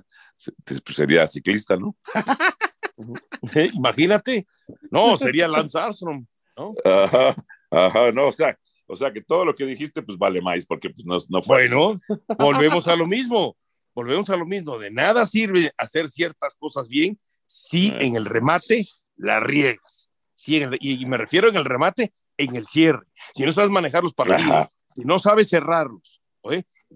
pues 0.65 0.95
sería 0.95 1.27
ciclista, 1.27 1.75
¿no? 1.75 1.95
Imagínate, 3.73 4.47
no, 4.91 5.15
sería 5.17 5.47
Lance 5.47 5.77
Armstrong, 5.77 6.25
¿no? 6.57 6.73
Ajá, 6.83 7.35
ajá, 7.71 8.11
no, 8.11 8.27
o 8.27 8.31
sea, 8.31 8.57
o 8.87 8.95
sea 8.95 9.11
que 9.11 9.21
todo 9.21 9.45
lo 9.45 9.55
que 9.55 9.65
dijiste, 9.65 10.01
pues 10.01 10.17
vale 10.17 10.41
más, 10.41 10.65
porque 10.65 10.89
pues 10.89 11.05
no, 11.05 11.17
no 11.29 11.41
fue. 11.41 11.67
Bueno, 11.67 11.95
volvemos 12.37 12.87
a 12.87 12.95
lo 12.95 13.07
mismo, 13.07 13.57
volvemos 13.93 14.29
a 14.29 14.35
lo 14.35 14.45
mismo. 14.45 14.77
De 14.77 14.91
nada 14.91 15.25
sirve 15.25 15.71
hacer 15.77 16.09
ciertas 16.09 16.55
cosas 16.55 16.87
bien 16.87 17.19
si 17.45 17.89
eh. 17.89 17.97
en 18.01 18.15
el 18.15 18.25
remate 18.25 18.87
la 19.15 19.39
riegas. 19.39 20.09
Si 20.33 20.61
y 20.81 21.05
me 21.05 21.17
refiero 21.17 21.49
en 21.49 21.55
el 21.55 21.65
remate, 21.65 22.13
en 22.37 22.55
el 22.55 22.65
cierre. 22.65 23.05
Si 23.33 23.43
no 23.43 23.51
sabes 23.51 23.71
manejar 23.71 24.03
los 24.03 24.13
partidos, 24.13 24.77
si 24.85 25.03
no 25.03 25.17
sabes 25.17 25.49
cerrarlos. 25.49 26.21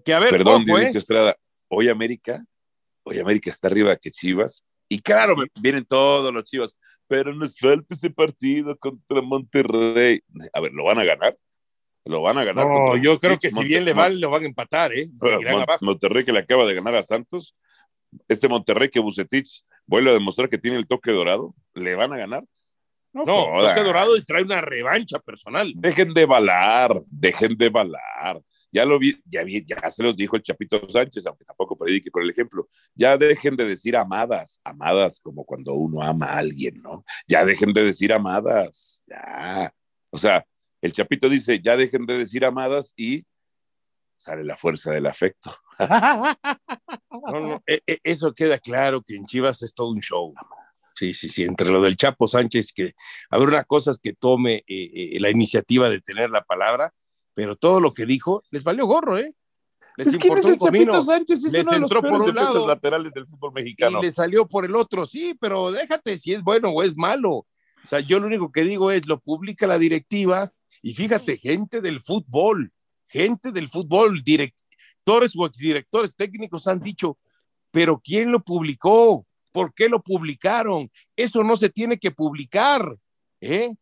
Que 0.04 0.14
a 0.14 0.20
ver, 0.20 0.30
Perdón, 0.30 0.64
¿eh? 0.78 0.92
Estrada, 0.94 1.34
hoy 1.68 1.88
América, 1.88 2.44
hoy 3.02 3.18
América 3.18 3.50
está 3.50 3.66
arriba 3.66 3.96
que 3.96 4.12
Chivas 4.12 4.64
Y 4.92 5.00
claro, 5.00 5.36
vienen 5.60 5.84
todos 5.84 6.34
los 6.34 6.42
chivos, 6.42 6.76
pero 7.06 7.32
nos 7.32 7.56
falta 7.56 7.94
ese 7.94 8.10
partido 8.10 8.76
contra 8.76 9.22
Monterrey. 9.22 10.20
A 10.52 10.60
ver, 10.60 10.72
¿lo 10.72 10.82
van 10.82 10.98
a 10.98 11.04
ganar? 11.04 11.38
Lo 12.04 12.22
van 12.22 12.38
a 12.38 12.44
ganar. 12.44 12.66
No, 12.66 12.96
yo 12.96 13.16
creo 13.20 13.38
que 13.38 13.50
si 13.50 13.64
bien 13.64 13.84
le 13.84 13.92
van, 13.92 14.20
lo 14.20 14.30
van 14.30 14.42
a 14.42 14.46
empatar, 14.46 14.92
¿eh? 14.92 15.08
Monterrey 15.80 16.24
que 16.24 16.32
le 16.32 16.40
acaba 16.40 16.66
de 16.66 16.74
ganar 16.74 16.96
a 16.96 17.04
Santos. 17.04 17.56
Este 18.26 18.48
Monterrey 18.48 18.88
que 18.88 18.98
Bucetich 18.98 19.62
vuelve 19.86 20.10
a 20.10 20.14
demostrar 20.14 20.48
que 20.48 20.58
tiene 20.58 20.76
el 20.76 20.88
toque 20.88 21.12
dorado, 21.12 21.54
¿le 21.74 21.94
van 21.94 22.12
a 22.12 22.16
ganar? 22.16 22.44
No, 23.12 23.24
toque 23.24 23.84
dorado 23.84 24.16
y 24.16 24.24
trae 24.24 24.42
una 24.42 24.60
revancha 24.60 25.20
personal. 25.20 25.72
Dejen 25.76 26.12
de 26.14 26.26
balar, 26.26 27.00
dejen 27.06 27.56
de 27.56 27.68
balar. 27.68 28.42
Ya 28.72 28.84
lo 28.84 28.98
vi, 28.98 29.20
ya, 29.24 29.42
ya 29.44 29.90
se 29.90 30.02
los 30.02 30.16
dijo 30.16 30.36
el 30.36 30.42
Chapito 30.42 30.88
Sánchez, 30.88 31.26
aunque 31.26 31.44
tampoco 31.44 31.76
predique 31.76 32.10
con 32.10 32.22
el 32.22 32.30
ejemplo. 32.30 32.68
Ya 32.94 33.16
dejen 33.16 33.56
de 33.56 33.64
decir 33.64 33.96
amadas, 33.96 34.60
amadas 34.64 35.20
como 35.20 35.44
cuando 35.44 35.74
uno 35.74 36.02
ama 36.02 36.26
a 36.26 36.38
alguien, 36.38 36.80
¿no? 36.80 37.04
Ya 37.26 37.44
dejen 37.44 37.72
de 37.72 37.84
decir 37.84 38.12
amadas, 38.12 39.02
ya. 39.06 39.72
O 40.10 40.18
sea, 40.18 40.44
el 40.80 40.92
Chapito 40.92 41.28
dice, 41.28 41.60
ya 41.62 41.76
dejen 41.76 42.06
de 42.06 42.18
decir 42.18 42.44
amadas 42.44 42.92
y 42.96 43.24
sale 44.16 44.44
la 44.44 44.56
fuerza 44.56 44.92
del 44.92 45.06
afecto. 45.06 45.54
E, 47.66 47.80
e, 47.86 47.98
eso 48.02 48.32
queda 48.32 48.58
claro 48.58 49.02
que 49.02 49.14
en 49.14 49.24
Chivas 49.24 49.62
es 49.62 49.74
todo 49.74 49.90
un 49.90 50.00
show. 50.00 50.32
Sí, 50.94 51.14
sí, 51.14 51.28
sí, 51.28 51.44
entre 51.44 51.70
lo 51.70 51.80
del 51.80 51.96
Chapo 51.96 52.26
Sánchez, 52.26 52.72
que 52.72 52.94
habrá 53.30 53.64
cosas 53.64 53.98
que 53.98 54.12
tome 54.12 54.56
eh, 54.66 55.14
eh, 55.14 55.20
la 55.20 55.30
iniciativa 55.30 55.88
de 55.88 56.00
tener 56.00 56.30
la 56.30 56.42
palabra, 56.42 56.92
pero 57.40 57.56
todo 57.56 57.80
lo 57.80 57.94
que 57.94 58.04
dijo 58.04 58.42
les 58.50 58.62
valió 58.62 58.84
gorro, 58.84 59.16
¿eh? 59.16 59.34
Les 59.96 60.08
es 60.08 60.14
importó 60.14 60.36
es 60.36 60.44
el 60.44 60.58
Chapito 60.58 61.00
Sánchez, 61.00 61.42
es 61.42 61.52
les 61.54 61.66
uno 61.66 61.76
entró 61.76 62.02
por 62.02 62.20
un 62.20 62.34
lado 62.34 62.66
laterales 62.66 63.14
del 63.14 63.26
fútbol 63.26 63.52
mexicano. 63.54 63.98
Y 63.98 64.02
le 64.02 64.10
salió 64.10 64.46
por 64.46 64.66
el 64.66 64.76
otro, 64.76 65.06
sí, 65.06 65.34
pero 65.40 65.72
déjate 65.72 66.18
si 66.18 66.34
es 66.34 66.42
bueno 66.42 66.68
o 66.68 66.82
es 66.82 66.98
malo. 66.98 67.30
O 67.30 67.46
sea, 67.86 68.00
yo 68.00 68.20
lo 68.20 68.26
único 68.26 68.52
que 68.52 68.62
digo 68.62 68.90
es, 68.90 69.06
lo 69.06 69.18
publica 69.20 69.66
la 69.66 69.78
directiva, 69.78 70.52
y 70.82 70.92
fíjate, 70.92 71.38
gente 71.38 71.80
del 71.80 72.00
fútbol, 72.00 72.72
gente 73.08 73.52
del 73.52 73.70
fútbol, 73.70 74.22
directores 74.22 75.32
o 75.34 75.48
directores 75.48 76.14
técnicos 76.14 76.66
han 76.66 76.80
dicho, 76.80 77.16
pero 77.70 77.98
¿quién 78.04 78.32
lo 78.32 78.40
publicó? 78.40 79.26
¿Por 79.50 79.72
qué 79.72 79.88
lo 79.88 80.02
publicaron? 80.02 80.90
Eso 81.16 81.42
no 81.42 81.56
se 81.56 81.70
tiene 81.70 81.98
que 81.98 82.10
publicar. 82.10 82.98
¿eh? 83.40 83.74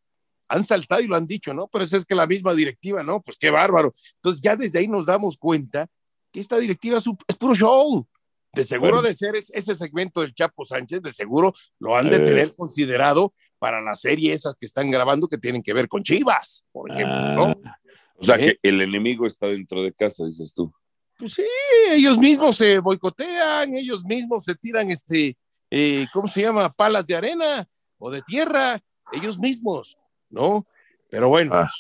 Han 0.48 0.64
saltado 0.64 1.00
y 1.00 1.06
lo 1.06 1.16
han 1.16 1.26
dicho, 1.26 1.52
¿no? 1.52 1.68
Pero 1.68 1.84
es 1.84 2.04
que 2.04 2.14
la 2.14 2.26
misma 2.26 2.54
directiva, 2.54 3.02
¿no? 3.02 3.20
Pues 3.20 3.36
qué 3.38 3.50
bárbaro. 3.50 3.92
Entonces 4.16 4.40
ya 4.40 4.56
desde 4.56 4.78
ahí 4.78 4.88
nos 4.88 5.06
damos 5.06 5.36
cuenta 5.36 5.86
que 6.32 6.40
esta 6.40 6.56
directiva 6.56 6.98
es, 6.98 7.36
puro 7.36 7.54
show. 7.54 8.06
De 8.52 8.64
seguro 8.64 9.02
de 9.02 9.12
ser 9.12 9.36
ese 9.36 9.74
segmento 9.74 10.22
del 10.22 10.34
Chapo 10.34 10.64
Sánchez, 10.64 11.02
de 11.02 11.12
seguro 11.12 11.52
lo 11.78 11.96
han 11.96 12.08
de 12.08 12.16
eh. 12.16 12.20
tener 12.20 12.54
considerado 12.54 13.34
para 13.58 13.80
la 13.82 13.94
serie 13.94 14.32
esas 14.32 14.54
que 14.58 14.66
están 14.66 14.90
grabando 14.90 15.28
que 15.28 15.38
tienen 15.38 15.62
que 15.62 15.74
ver 15.74 15.86
con 15.86 16.02
Chivas, 16.02 16.64
por 16.72 16.90
ejemplo, 16.90 17.34
¿no? 17.34 17.60
Ah, 17.64 17.78
o 18.16 18.24
sea, 18.24 18.36
que 18.36 18.58
el 18.62 18.80
enemigo 18.80 19.26
está 19.26 19.46
dentro 19.46 19.82
de 19.82 19.92
casa, 19.92 20.24
dices 20.24 20.52
tú. 20.54 20.72
Pues 21.18 21.34
sí, 21.34 21.44
ellos 21.90 22.18
mismos 22.18 22.56
se 22.56 22.78
boicotean, 22.78 23.74
ellos 23.74 24.04
mismos 24.04 24.44
se 24.44 24.54
tiran, 24.54 24.90
este, 24.90 25.36
eh, 25.70 26.06
¿cómo 26.12 26.28
se 26.28 26.42
llama? 26.42 26.72
Palas 26.72 27.06
de 27.06 27.16
arena 27.16 27.68
o 27.98 28.10
de 28.10 28.22
tierra, 28.22 28.80
ellos 29.12 29.38
mismos, 29.38 29.96
¿no? 30.30 30.66
Pero 31.10 31.28
bueno, 31.28 31.54
ah. 31.54 31.70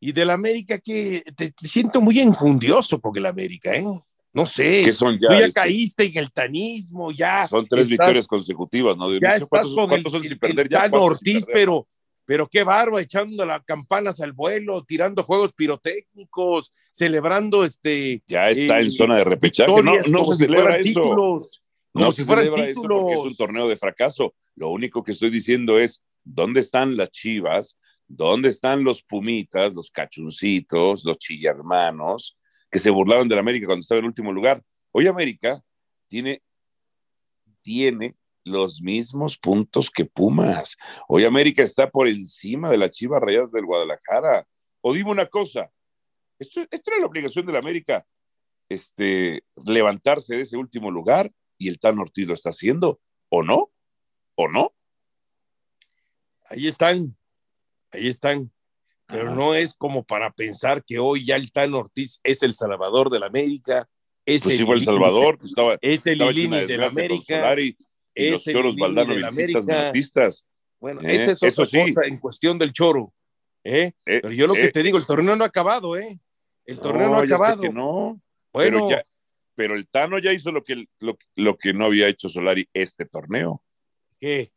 y 0.00 0.12
del 0.12 0.30
América 0.30 0.78
que 0.78 1.22
te, 1.36 1.52
siento 1.56 2.00
muy 2.00 2.20
enjundioso 2.20 3.00
con 3.00 3.16
el 3.16 3.26
América, 3.26 3.74
¿eh? 3.74 3.84
no 4.36 4.44
sé, 4.44 4.82
que 4.84 4.92
son 4.92 5.14
ya, 5.14 5.28
tú 5.28 5.32
ya 5.34 5.46
este, 5.46 5.52
caíste 5.52 6.04
en 6.04 6.18
el 6.18 6.30
tanismo, 6.30 7.10
ya. 7.10 7.46
Son 7.48 7.66
tres 7.66 7.88
victorias 7.88 8.26
consecutivas, 8.26 8.96
¿no? 8.96 9.10
ya 9.18 9.36
estás 9.36 9.68
con 9.70 9.90
el, 9.92 10.04
son 10.10 10.22
sin 10.22 10.38
perder, 10.38 10.68
ya 10.68 10.88
Ortiz, 10.92 11.46
pero, 11.50 11.88
pero 12.26 12.46
qué 12.46 12.62
barba, 12.62 13.00
echando 13.00 13.46
las 13.46 13.64
campanas 13.64 14.20
al 14.20 14.32
vuelo, 14.32 14.84
tirando 14.84 15.22
juegos 15.22 15.54
pirotécnicos, 15.54 16.74
celebrando 16.90 17.64
este. 17.64 18.22
Ya 18.26 18.50
está 18.50 18.80
en 18.80 18.88
eh, 18.88 18.90
zona 18.90 19.16
de 19.16 19.24
repechaje, 19.24 19.82
no, 19.82 19.94
no 20.10 20.24
se 20.26 20.44
celebra 20.44 20.76
eso. 20.76 21.00
Títulos, 21.00 21.62
no 21.94 22.12
se 22.12 22.24
celebra 22.24 22.68
eso 22.68 22.82
porque 22.82 23.14
es 23.14 23.20
un 23.20 23.36
torneo 23.36 23.68
de 23.68 23.76
fracaso. 23.76 24.34
Lo 24.54 24.68
único 24.68 25.02
que 25.02 25.12
estoy 25.12 25.30
diciendo 25.30 25.78
es, 25.78 26.02
¿dónde 26.26 26.60
están 26.60 26.96
las 26.96 27.10
chivas? 27.10 27.78
¿Dónde 28.06 28.50
están 28.50 28.84
los 28.84 29.02
pumitas, 29.02 29.72
los 29.74 29.90
cachuncitos, 29.90 31.04
los 31.04 31.16
chillarmanos? 31.18 32.36
que 32.70 32.78
se 32.78 32.90
burlaban 32.90 33.28
la 33.28 33.38
América 33.38 33.66
cuando 33.66 33.80
estaba 33.80 34.00
en 34.00 34.06
último 34.06 34.32
lugar. 34.32 34.62
Hoy 34.92 35.06
América 35.06 35.62
tiene, 36.08 36.42
tiene 37.62 38.16
los 38.44 38.80
mismos 38.80 39.38
puntos 39.38 39.90
que 39.90 40.04
Pumas. 40.04 40.76
Hoy 41.08 41.24
América 41.24 41.62
está 41.62 41.90
por 41.90 42.08
encima 42.08 42.70
de 42.70 42.78
las 42.78 42.90
Chivas 42.90 43.22
Rayadas 43.22 43.52
del 43.52 43.66
Guadalajara. 43.66 44.46
O 44.80 44.92
dime 44.92 45.10
una 45.10 45.26
cosa, 45.26 45.70
esto, 46.38 46.60
esto 46.70 46.90
era 46.90 47.00
la 47.00 47.06
obligación 47.06 47.46
de 47.46 47.52
la 47.52 47.58
América, 47.58 48.06
este, 48.68 49.42
levantarse 49.64 50.36
de 50.36 50.42
ese 50.42 50.56
último 50.56 50.90
lugar 50.90 51.32
y 51.58 51.68
el 51.68 51.78
Tan 51.78 51.98
Ortiz 51.98 52.26
lo 52.26 52.34
está 52.34 52.50
haciendo, 52.50 53.00
¿o 53.30 53.42
no? 53.42 53.72
¿O 54.36 54.48
no? 54.48 54.74
Ahí 56.48 56.68
están, 56.68 57.16
ahí 57.92 58.08
están 58.08 58.50
pero 59.06 59.34
no 59.34 59.54
es 59.54 59.74
como 59.74 60.04
para 60.04 60.32
pensar 60.32 60.84
que 60.84 60.98
hoy 60.98 61.24
ya 61.24 61.36
el 61.36 61.52
Tan 61.52 61.74
Ortiz 61.74 62.20
es 62.24 62.42
el 62.42 62.52
salvador 62.52 63.08
de 63.10 63.20
la 63.20 63.26
América. 63.26 63.88
Es 64.24 64.42
pues 64.42 64.60
el, 64.60 64.68
el 64.68 64.82
Salvador, 64.82 65.38
pues 65.38 65.50
estaba, 65.50 65.78
es 65.80 66.06
el 66.06 66.20
Ilini 66.20 66.66
de 66.66 66.78
la 66.78 66.88
América. 66.88 67.60
Y, 67.60 67.76
es 68.14 68.32
los 68.32 68.44
choros 68.44 68.76
Valdano 68.76 69.14
Bueno, 70.80 71.00
¿eh? 71.02 71.14
esa 71.14 71.46
es 71.46 71.58
otra 71.58 71.84
cosa 71.84 72.06
en 72.06 72.18
cuestión 72.18 72.58
del 72.58 72.72
choro. 72.72 73.12
¿eh? 73.62 73.92
eh 74.06 74.20
pero 74.22 74.32
yo 74.32 74.48
lo 74.48 74.54
que 74.54 74.64
eh. 74.64 74.72
te 74.72 74.82
digo, 74.82 74.98
el 74.98 75.06
torneo 75.06 75.36
no 75.36 75.44
ha 75.44 75.48
acabado, 75.48 75.96
¿eh? 75.96 76.18
El 76.64 76.80
torneo 76.80 77.10
no, 77.10 77.18
ha 77.18 77.22
acabado. 77.22 77.62
no. 77.70 78.20
Bueno, 78.52 78.88
pero, 78.88 79.02
pero, 79.54 79.74
el 79.76 79.86
Tano 79.86 80.18
ya 80.18 80.32
hizo 80.32 80.50
lo 80.50 80.64
que, 80.64 80.86
lo, 80.98 81.16
lo 81.36 81.56
que 81.56 81.72
no 81.72 81.84
había 81.84 82.08
hecho 82.08 82.28
Solari 82.28 82.68
este 82.72 83.04
torneo. 83.04 83.62
¿Qué? 84.18 84.50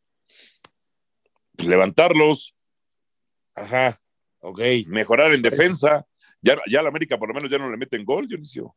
Pues 1.60 1.68
levantarlos. 1.68 2.56
Ajá. 3.54 4.00
Ok. 4.40 4.62
Mejorar 4.88 5.34
en 5.34 5.42
defensa. 5.42 6.08
Ya, 6.42 6.58
ya 6.72 6.82
la 6.82 6.88
América 6.88 7.18
por 7.18 7.28
lo 7.28 7.34
menos 7.34 7.52
ya 7.52 7.58
no 7.58 7.70
le 7.70 7.76
meten 7.76 8.06
gol, 8.06 8.28
Dionisio. 8.30 8.74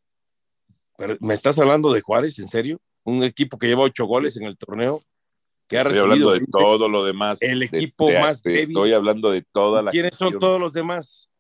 Pero, 0.99 1.17
¿Me 1.21 1.33
estás 1.33 1.59
hablando 1.61 1.93
de 1.93 2.01
Juárez, 2.01 2.41
en 2.41 2.49
serio? 2.49 2.81
Un 3.05 3.23
equipo 3.23 3.57
que 3.57 3.69
lleva 3.69 3.83
ocho 3.83 4.05
goles 4.05 4.37
en 4.37 4.45
el 4.45 4.57
torneo. 4.59 5.01
Que 5.69 5.77
estoy 5.77 5.99
hablando 5.99 6.33
de 6.33 6.45
todo 6.51 6.89
lo 6.89 7.05
demás. 7.05 7.41
El 7.41 7.63
equipo 7.63 8.11
más 8.11 8.43
débil. 8.43 8.71
Estoy 8.71 8.93
hablando 8.93 9.31
de 9.31 9.43
toda 9.43 9.81
la. 9.81 9.93
¿Quiénes 9.93 10.17
son 10.17 10.39
todos 10.41 10.59
los 10.61 10.73
demás? 10.73 11.31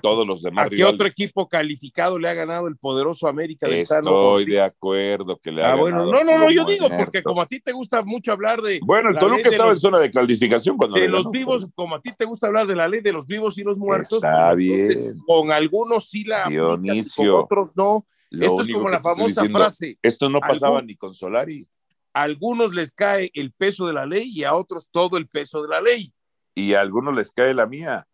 Todos 0.00 0.26
los 0.26 0.42
demás. 0.42 0.66
¿A 0.66 0.70
qué 0.70 0.84
otro 0.84 1.06
equipo 1.06 1.48
calificado 1.48 2.18
le 2.18 2.28
ha 2.28 2.34
ganado 2.34 2.68
el 2.68 2.76
poderoso 2.76 3.28
América 3.28 3.66
de 3.66 3.80
Estoy 3.80 4.44
de 4.44 4.60
acuerdo 4.60 5.38
que 5.38 5.52
le 5.52 5.62
ha 5.62 5.72
ah, 5.72 5.76
bueno, 5.76 6.04
no, 6.04 6.24
no, 6.24 6.38
no, 6.38 6.50
yo 6.50 6.64
digo, 6.64 6.88
porque 6.90 7.22
como 7.22 7.42
a 7.42 7.46
ti 7.46 7.60
te 7.60 7.72
gusta 7.72 8.02
mucho 8.02 8.32
hablar 8.32 8.60
de. 8.60 8.80
Bueno, 8.82 9.10
el 9.10 9.18
Toluca 9.18 9.48
estaba 9.48 9.72
en 9.72 9.78
zona 9.78 9.98
de 9.98 10.10
calificación 10.10 10.76
cuando. 10.76 10.96
De 10.96 11.08
los 11.08 11.30
vivos, 11.30 11.66
como 11.74 11.96
a 11.96 12.00
ti 12.00 12.10
te 12.16 12.24
gusta 12.24 12.46
hablar 12.46 12.66
de 12.66 12.76
la 12.76 12.88
ley 12.88 13.00
de 13.00 13.12
los 13.12 13.26
vivos 13.26 13.58
y 13.58 13.62
los 13.62 13.76
muertos. 13.76 14.22
Está 14.22 14.54
bien. 14.54 14.90
con 15.26 15.52
algunos 15.52 16.08
sí 16.08 16.24
la 16.24 16.48
Dionisio, 16.48 17.32
con 17.32 17.44
otros 17.44 17.76
no. 17.76 18.06
Esto 18.30 18.60
es 18.60 18.72
como 18.72 18.88
la 18.88 19.00
famosa 19.00 19.44
frase. 19.44 19.98
Esto 20.02 20.28
no 20.28 20.40
pasaba 20.40 20.82
ni 20.82 20.96
con 20.96 21.14
Solari. 21.14 21.68
A 22.12 22.22
algunos 22.22 22.74
les 22.74 22.92
cae 22.92 23.30
el 23.34 23.52
peso 23.52 23.86
de 23.86 23.92
la 23.92 24.06
ley 24.06 24.30
y 24.32 24.44
a 24.44 24.54
otros 24.54 24.88
todo 24.90 25.16
el 25.16 25.28
peso 25.28 25.62
de 25.62 25.68
la 25.68 25.80
ley. 25.80 26.12
Y 26.54 26.74
a 26.74 26.80
algunos 26.80 27.16
les 27.16 27.32
cae 27.32 27.54
la 27.54 27.66
mía. 27.66 28.06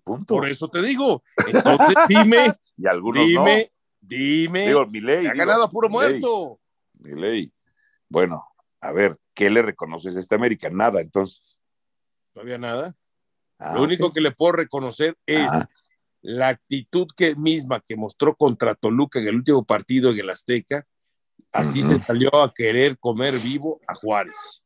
Por 0.00 0.48
eso 0.48 0.68
te 0.68 0.82
digo. 0.82 1.22
Entonces 1.46 1.94
dime, 2.08 2.52
y 2.76 2.86
algunos 2.86 3.26
dime, 3.26 3.72
dime. 4.00 4.66
Digo, 4.68 4.86
mi 4.86 5.00
ley. 5.00 5.26
Ha 5.26 5.34
ganado 5.34 5.64
a 5.64 5.68
puro 5.68 5.88
muerto. 5.88 6.60
Mi 6.94 7.20
ley. 7.20 7.52
Bueno, 8.08 8.44
a 8.80 8.92
ver, 8.92 9.18
¿qué 9.34 9.50
le 9.50 9.62
reconoces 9.62 10.16
a 10.16 10.20
esta 10.20 10.34
América? 10.34 10.70
Nada, 10.70 11.00
entonces. 11.00 11.58
Todavía 12.32 12.58
nada. 12.58 12.96
Ah, 13.58 13.74
Lo 13.74 13.82
único 13.82 14.12
que 14.12 14.20
le 14.20 14.32
puedo 14.32 14.52
reconocer 14.52 15.16
es 15.26 15.48
ah. 15.50 15.68
la 16.20 16.48
actitud 16.48 17.06
que 17.16 17.34
misma 17.36 17.80
que 17.80 17.96
mostró 17.96 18.34
contra 18.34 18.74
Toluca 18.74 19.18
en 19.18 19.28
el 19.28 19.36
último 19.36 19.64
partido 19.64 20.10
en 20.10 20.18
el 20.18 20.30
Azteca. 20.30 20.86
Así 21.52 21.82
se 21.82 22.00
salió 22.00 22.34
a 22.42 22.52
querer 22.54 22.98
comer 22.98 23.38
vivo 23.38 23.80
a 23.86 23.94
Juárez. 23.94 24.62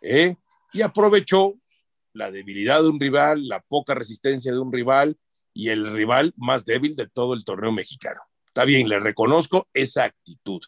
¿eh? 0.00 0.36
Y 0.72 0.82
aprovechó 0.82 1.54
la 2.14 2.30
debilidad 2.30 2.80
de 2.80 2.88
un 2.88 2.98
rival, 2.98 3.46
la 3.46 3.60
poca 3.60 3.94
resistencia 3.94 4.52
de 4.52 4.58
un 4.58 4.72
rival 4.72 5.18
y 5.52 5.68
el 5.68 5.92
rival 5.92 6.32
más 6.36 6.64
débil 6.64 6.96
de 6.96 7.06
todo 7.06 7.34
el 7.34 7.44
torneo 7.44 7.72
mexicano. 7.72 8.20
Está 8.46 8.64
bien, 8.64 8.88
le 8.88 9.00
reconozco 9.00 9.68
esa 9.74 10.04
actitud. 10.04 10.60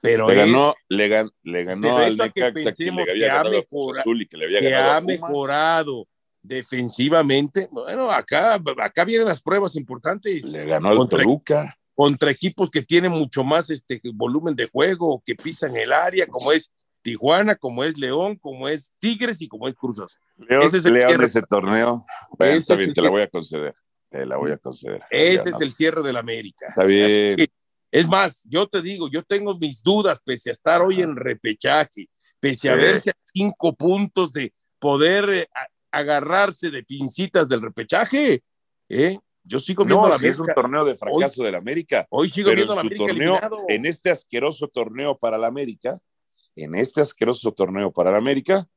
Pero 0.00 0.28
le 0.28 0.34
ganó, 0.34 0.74
le, 0.88 1.08
ganó 1.08 1.96
al 1.96 2.16
Necaxa 2.16 2.52
que, 2.52 2.90
le 2.90 3.10
había 3.10 3.28
ganado 3.28 3.50
mejorado, 3.50 4.12
y 4.14 4.26
que 4.26 4.36
le 4.36 4.44
había 4.44 4.60
que 4.60 4.74
ha 4.74 5.00
mejorado 5.00 6.06
defensivamente. 6.42 7.68
Bueno, 7.70 8.10
acá, 8.10 8.60
acá 8.78 9.04
vienen 9.04 9.28
las 9.28 9.40
pruebas 9.40 9.74
importantes. 9.76 10.44
Le 10.44 10.66
ganó 10.66 10.90
al 10.90 11.08
Toluca. 11.08 11.76
Contra 11.94 12.30
equipos 12.30 12.70
que 12.70 12.82
tienen 12.82 13.12
mucho 13.12 13.44
más 13.44 13.70
este 13.70 14.00
volumen 14.14 14.56
de 14.56 14.66
juego, 14.66 15.22
que 15.24 15.34
pisan 15.34 15.76
el 15.76 15.92
área, 15.92 16.26
como 16.26 16.50
es 16.50 16.72
Tijuana, 17.02 17.56
como 17.56 17.84
es 17.84 17.98
León, 17.98 18.36
como 18.36 18.68
es 18.68 18.92
Tigres 18.98 19.40
y 19.40 19.48
como 19.48 19.68
es 19.68 19.74
Cruz 19.74 19.98
Azul. 19.98 20.22
León, 20.48 20.62
ese 20.62 20.78
es 20.78 20.86
el 20.86 20.94
León 20.94 21.22
ese 21.22 21.42
torneo. 21.42 22.06
está 22.38 22.74
bien, 22.74 22.94
te 22.94 23.02
la 23.02 23.10
voy 23.10 23.22
a 23.22 23.28
conceder. 23.28 23.74
Te 24.08 24.26
la 24.26 24.36
voy 24.36 24.52
a 24.52 24.58
conceder. 24.58 25.02
Ese 25.10 25.50
es 25.50 25.60
el 25.60 25.72
cierre 25.72 26.02
del 26.02 26.16
América. 26.16 26.66
Está 26.68 26.84
bien. 26.84 27.36
Es 27.90 28.08
más, 28.08 28.46
yo 28.48 28.66
te 28.68 28.80
digo, 28.80 29.10
yo 29.10 29.22
tengo 29.22 29.54
mis 29.58 29.82
dudas, 29.82 30.22
pese 30.24 30.48
a 30.48 30.52
estar 30.52 30.80
hoy 30.80 31.02
en 31.02 31.14
repechaje, 31.14 32.08
pese 32.40 32.70
a 32.70 32.74
verse 32.74 33.10
a 33.10 33.14
cinco 33.22 33.74
puntos 33.74 34.32
de 34.32 34.54
poder 34.78 35.28
eh, 35.28 35.48
agarrarse 35.90 36.70
de 36.70 36.82
pincitas 36.84 37.50
del 37.50 37.60
repechaje, 37.60 38.42
¿eh? 38.88 39.18
Yo 39.44 39.58
sigo 39.58 39.84
viendo 39.84 40.08
la 40.08 40.14
América. 40.14 40.32
Es 40.32 40.38
un 40.38 40.54
torneo 40.54 40.84
de 40.84 40.96
fracaso 40.96 41.42
del 41.42 41.54
América. 41.54 42.06
Hoy 42.10 42.28
sigo 42.28 42.50
viendo 42.54 42.74
la 42.74 42.80
América 42.80 43.06
torneo, 43.06 43.40
En 43.68 43.86
este 43.86 44.10
asqueroso 44.10 44.68
torneo 44.68 45.18
para 45.18 45.36
la 45.36 45.48
América, 45.48 45.98
en 46.56 46.74
este 46.74 47.00
asqueroso 47.00 47.52
torneo 47.52 47.92
para 47.92 48.10
la 48.10 48.18
América, 48.18 48.68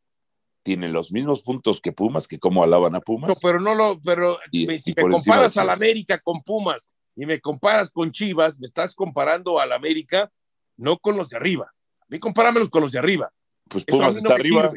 tiene 0.63 0.87
los 0.87 1.11
mismos 1.11 1.43
puntos 1.43 1.79
que 1.79 1.91
Pumas, 1.91 2.27
que 2.27 2.39
como 2.39 2.63
alaban 2.63 2.95
a 2.95 3.01
Pumas. 3.01 3.29
No, 3.29 3.35
pero 3.41 3.59
no 3.59 3.75
lo, 3.75 3.99
pero 4.01 4.39
si 4.51 4.65
me 4.95 5.03
comparas 5.09 5.57
a 5.57 5.65
la 5.65 5.73
América 5.73 6.19
con 6.23 6.41
Pumas 6.41 6.89
y 7.15 7.25
me 7.25 7.39
comparas 7.39 7.89
con 7.89 8.11
Chivas, 8.11 8.59
me 8.59 8.65
estás 8.65 8.95
comparando 8.95 9.59
a 9.59 9.65
la 9.65 9.75
América, 9.75 10.31
no 10.77 10.97
con 10.97 11.17
los 11.17 11.29
de 11.29 11.37
arriba. 11.37 11.71
A 12.01 12.05
mí 12.09 12.19
compáramelos 12.19 12.69
con 12.69 12.81
los 12.81 12.91
de 12.91 12.99
arriba. 12.99 13.31
Pues 13.69 13.83
Pumas 13.83 14.15
está 14.15 14.33
arriba 14.33 14.73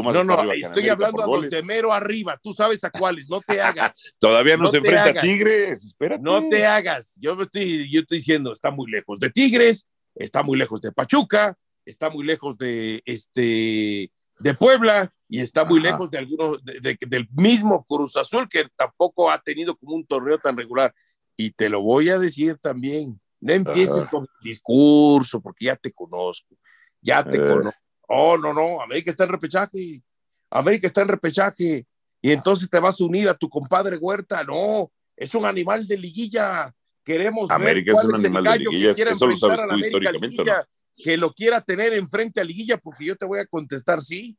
no, 0.00 0.24
no, 0.24 0.52
estoy 0.52 0.88
hablando 0.88 1.22
a 1.22 1.26
los 1.26 1.50
de 1.50 1.62
mero 1.62 1.92
arriba. 1.92 2.38
Tú 2.42 2.52
sabes 2.52 2.82
a 2.84 2.90
cuáles, 2.90 3.28
no 3.28 3.40
te 3.40 3.60
hagas. 3.60 4.14
Todavía 4.18 4.56
no, 4.56 4.68
se 4.68 4.78
enfrenta 4.78 5.10
a 5.10 5.20
Tigres, 5.20 5.84
espérate. 5.84 6.22
No 6.22 6.48
te 6.48 6.64
hagas. 6.64 7.18
Yo 7.20 7.38
estoy, 7.40 7.90
yo 7.90 8.00
estoy 8.00 8.18
diciendo, 8.18 8.52
está 8.52 8.70
muy 8.70 8.90
lejos 8.90 9.20
de 9.20 9.30
Tigres, 9.30 9.88
está 10.14 10.42
muy 10.42 10.58
lejos 10.58 10.80
de 10.80 10.92
Pachuca, 10.92 11.56
está 11.84 12.10
muy 12.10 12.24
lejos 12.24 12.58
de 12.58 13.02
este 13.04 14.10
de 14.38 14.54
Puebla 14.54 15.12
y 15.28 15.40
está 15.40 15.64
muy 15.64 15.80
lejos 15.80 16.10
de 16.10 16.18
algunos 16.18 16.58
del 16.64 17.28
mismo 17.32 17.84
Cruz 17.84 18.16
Azul 18.16 18.48
que 18.48 18.66
tampoco 18.76 19.30
ha 19.30 19.38
tenido 19.38 19.76
como 19.76 19.94
un 19.94 20.04
torneo 20.04 20.38
tan 20.38 20.56
regular. 20.56 20.92
Y 21.36 21.50
te 21.50 21.68
lo 21.68 21.80
voy 21.80 22.08
a 22.08 22.18
decir 22.18 22.58
también. 22.58 23.20
No 23.40 23.52
empieces 23.52 24.04
con 24.04 24.22
el 24.22 24.28
discurso 24.40 25.40
porque 25.40 25.66
ya 25.66 25.76
te 25.76 25.92
conozco, 25.92 26.56
ya 27.00 27.24
te 27.24 27.36
eh. 27.36 27.40
conozco 27.40 27.82
Oh, 28.14 28.36
no, 28.36 28.52
no, 28.52 28.82
América 28.82 29.10
está 29.10 29.24
en 29.24 29.30
repechaje. 29.30 30.02
América 30.50 30.86
está 30.86 31.00
en 31.00 31.08
repechaje. 31.08 31.86
Y 32.20 32.30
entonces 32.30 32.68
te 32.68 32.78
vas 32.78 33.00
a 33.00 33.04
unir 33.04 33.26
a 33.28 33.34
tu 33.34 33.48
compadre 33.48 33.96
Huerta. 33.96 34.44
No, 34.44 34.92
es 35.16 35.34
un 35.34 35.46
animal 35.46 35.86
de 35.86 35.96
liguilla. 35.96 36.70
Queremos 37.02 37.50
América 37.50 37.92
ver 37.92 38.02
cuál 38.02 38.12
es, 38.12 38.18
es 38.18 38.24
el 38.24 38.42
gallo 38.42 38.70
que 38.70 38.94
quiera 38.94 39.10
enfrentar 39.12 39.60
a 39.60 39.66
la 39.66 39.74
América 39.74 40.12
Liguilla, 40.12 40.68
que 40.94 41.16
lo 41.16 41.32
quiera 41.32 41.60
tener 41.60 41.92
enfrente 41.94 42.40
a 42.40 42.44
Liguilla, 42.44 42.76
porque 42.76 43.04
yo 43.04 43.16
te 43.16 43.24
voy 43.24 43.40
a 43.40 43.46
contestar 43.46 44.00
sí. 44.00 44.36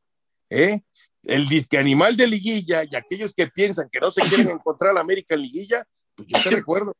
¿eh? 0.49 0.81
El 1.23 1.47
disque 1.47 1.77
animal 1.77 2.15
de 2.15 2.27
Liguilla 2.27 2.83
y 2.83 2.95
aquellos 2.95 3.33
que 3.33 3.47
piensan 3.47 3.87
que 3.91 3.99
no 3.99 4.11
se 4.11 4.21
quieren 4.21 4.49
encontrar 4.51 4.91
a 4.91 4.93
la 4.95 5.01
América 5.01 5.35
en 5.35 5.41
Liguilla, 5.41 5.87
pues 6.15 6.27
yo 6.27 6.43
te 6.43 6.49
recuerdo. 6.49 6.95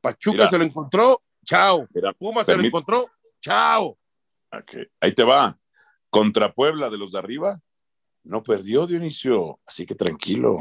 Pachuca 0.00 0.46
se 0.48 0.58
lo 0.58 0.64
encontró, 0.64 1.22
chao. 1.44 1.86
Puma 2.18 2.44
se 2.44 2.56
lo 2.56 2.64
encontró, 2.64 3.10
chao. 3.40 3.98
Ahí 5.00 5.14
te 5.14 5.24
va 5.24 5.58
contra 6.14 6.52
Puebla 6.52 6.90
de 6.90 6.96
los 6.96 7.10
de 7.10 7.18
arriba, 7.18 7.60
no 8.22 8.44
perdió 8.44 8.86
Dionisio, 8.86 9.58
así 9.66 9.84
que 9.84 9.96
tranquilo. 9.96 10.58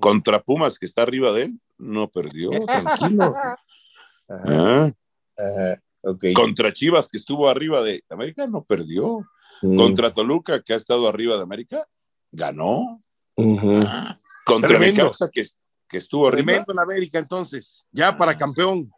Contra 0.00 0.42
Pumas, 0.42 0.80
que 0.80 0.86
está 0.86 1.02
arriba 1.02 1.32
de 1.32 1.42
él, 1.44 1.60
no 1.78 2.10
perdió, 2.10 2.50
tranquilo. 2.66 3.32
Ah. 6.06 6.32
Contra 6.34 6.72
Chivas, 6.72 7.08
que 7.08 7.16
estuvo 7.16 7.48
arriba 7.48 7.82
de 7.82 8.02
América, 8.08 8.46
no 8.46 8.64
perdió. 8.64 9.24
Mm. 9.62 9.76
Contra 9.76 10.12
Toluca, 10.12 10.62
que 10.62 10.74
ha 10.74 10.76
estado 10.76 11.08
arriba 11.08 11.36
de 11.36 11.42
América, 11.42 11.86
ganó. 12.30 13.02
Ah. 13.86 14.18
Contra 14.44 14.78
Necaxa, 14.78 15.30
que, 15.30 15.42
que 15.88 15.98
estuvo 15.98 16.28
arriba. 16.28 16.44
Tremendo 16.44 16.72
en 16.72 16.78
América, 16.78 17.18
entonces, 17.18 17.86
ya 17.90 18.16
para 18.16 18.36
campeón. 18.36 18.90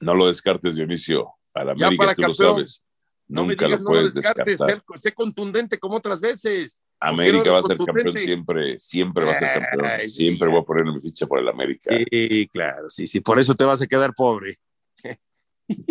No 0.00 0.14
lo 0.14 0.26
descartes, 0.26 0.74
Dionisio. 0.74 1.30
A 1.54 1.64
la 1.64 1.72
América, 1.72 2.14
tú 2.14 2.22
lo 2.22 2.34
sabes. 2.34 2.82
No 3.28 3.44
me 3.44 3.56
digas, 3.56 3.80
no 3.80 3.92
lo 3.92 4.08
descartes, 4.08 4.60
sé, 4.94 5.12
contundente 5.12 5.78
como 5.78 5.96
otras 5.96 6.20
veces. 6.20 6.80
América 7.00 7.52
va 7.52 7.58
a 7.58 7.62
ser 7.62 7.76
campeón 7.76 8.16
siempre, 8.16 8.78
siempre 8.78 9.24
va 9.24 9.32
a 9.32 9.34
ser 9.34 9.68
campeón. 9.68 10.08
siempre 10.08 10.48
voy 10.48 10.60
a 10.60 10.62
poner 10.62 10.84
mi 10.84 11.00
ficha 11.00 11.26
por 11.26 11.40
el 11.40 11.48
América. 11.48 11.96
Sí, 12.10 12.48
claro, 12.52 12.88
sí, 12.88 13.06
sí, 13.06 13.20
por 13.20 13.40
eso 13.40 13.54
te 13.54 13.64
vas 13.64 13.82
a 13.82 13.86
quedar 13.86 14.14
pobre. 14.14 14.60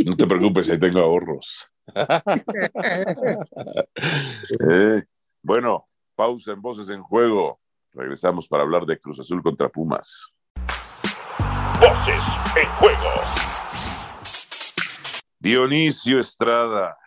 No 0.06 0.16
te 0.16 0.28
preocupes, 0.28 0.70
ahí 0.70 0.80
tengo 0.80 1.00
ahorros. 1.00 1.70
Eh, 4.68 5.04
bueno, 5.42 5.88
pausa 6.16 6.52
en 6.52 6.62
Voces 6.62 6.90
en 6.90 7.02
Juego. 7.02 7.60
Regresamos 7.92 8.48
para 8.48 8.64
hablar 8.64 8.86
de 8.86 9.00
Cruz 9.00 9.20
Azul 9.20 9.44
contra 9.44 9.70
Pumas. 9.70 10.34
Voces 11.80 12.24
en 12.58 12.70
Juego. 12.80 13.12
Dionisio 15.40 16.20
Estrada, 16.20 16.98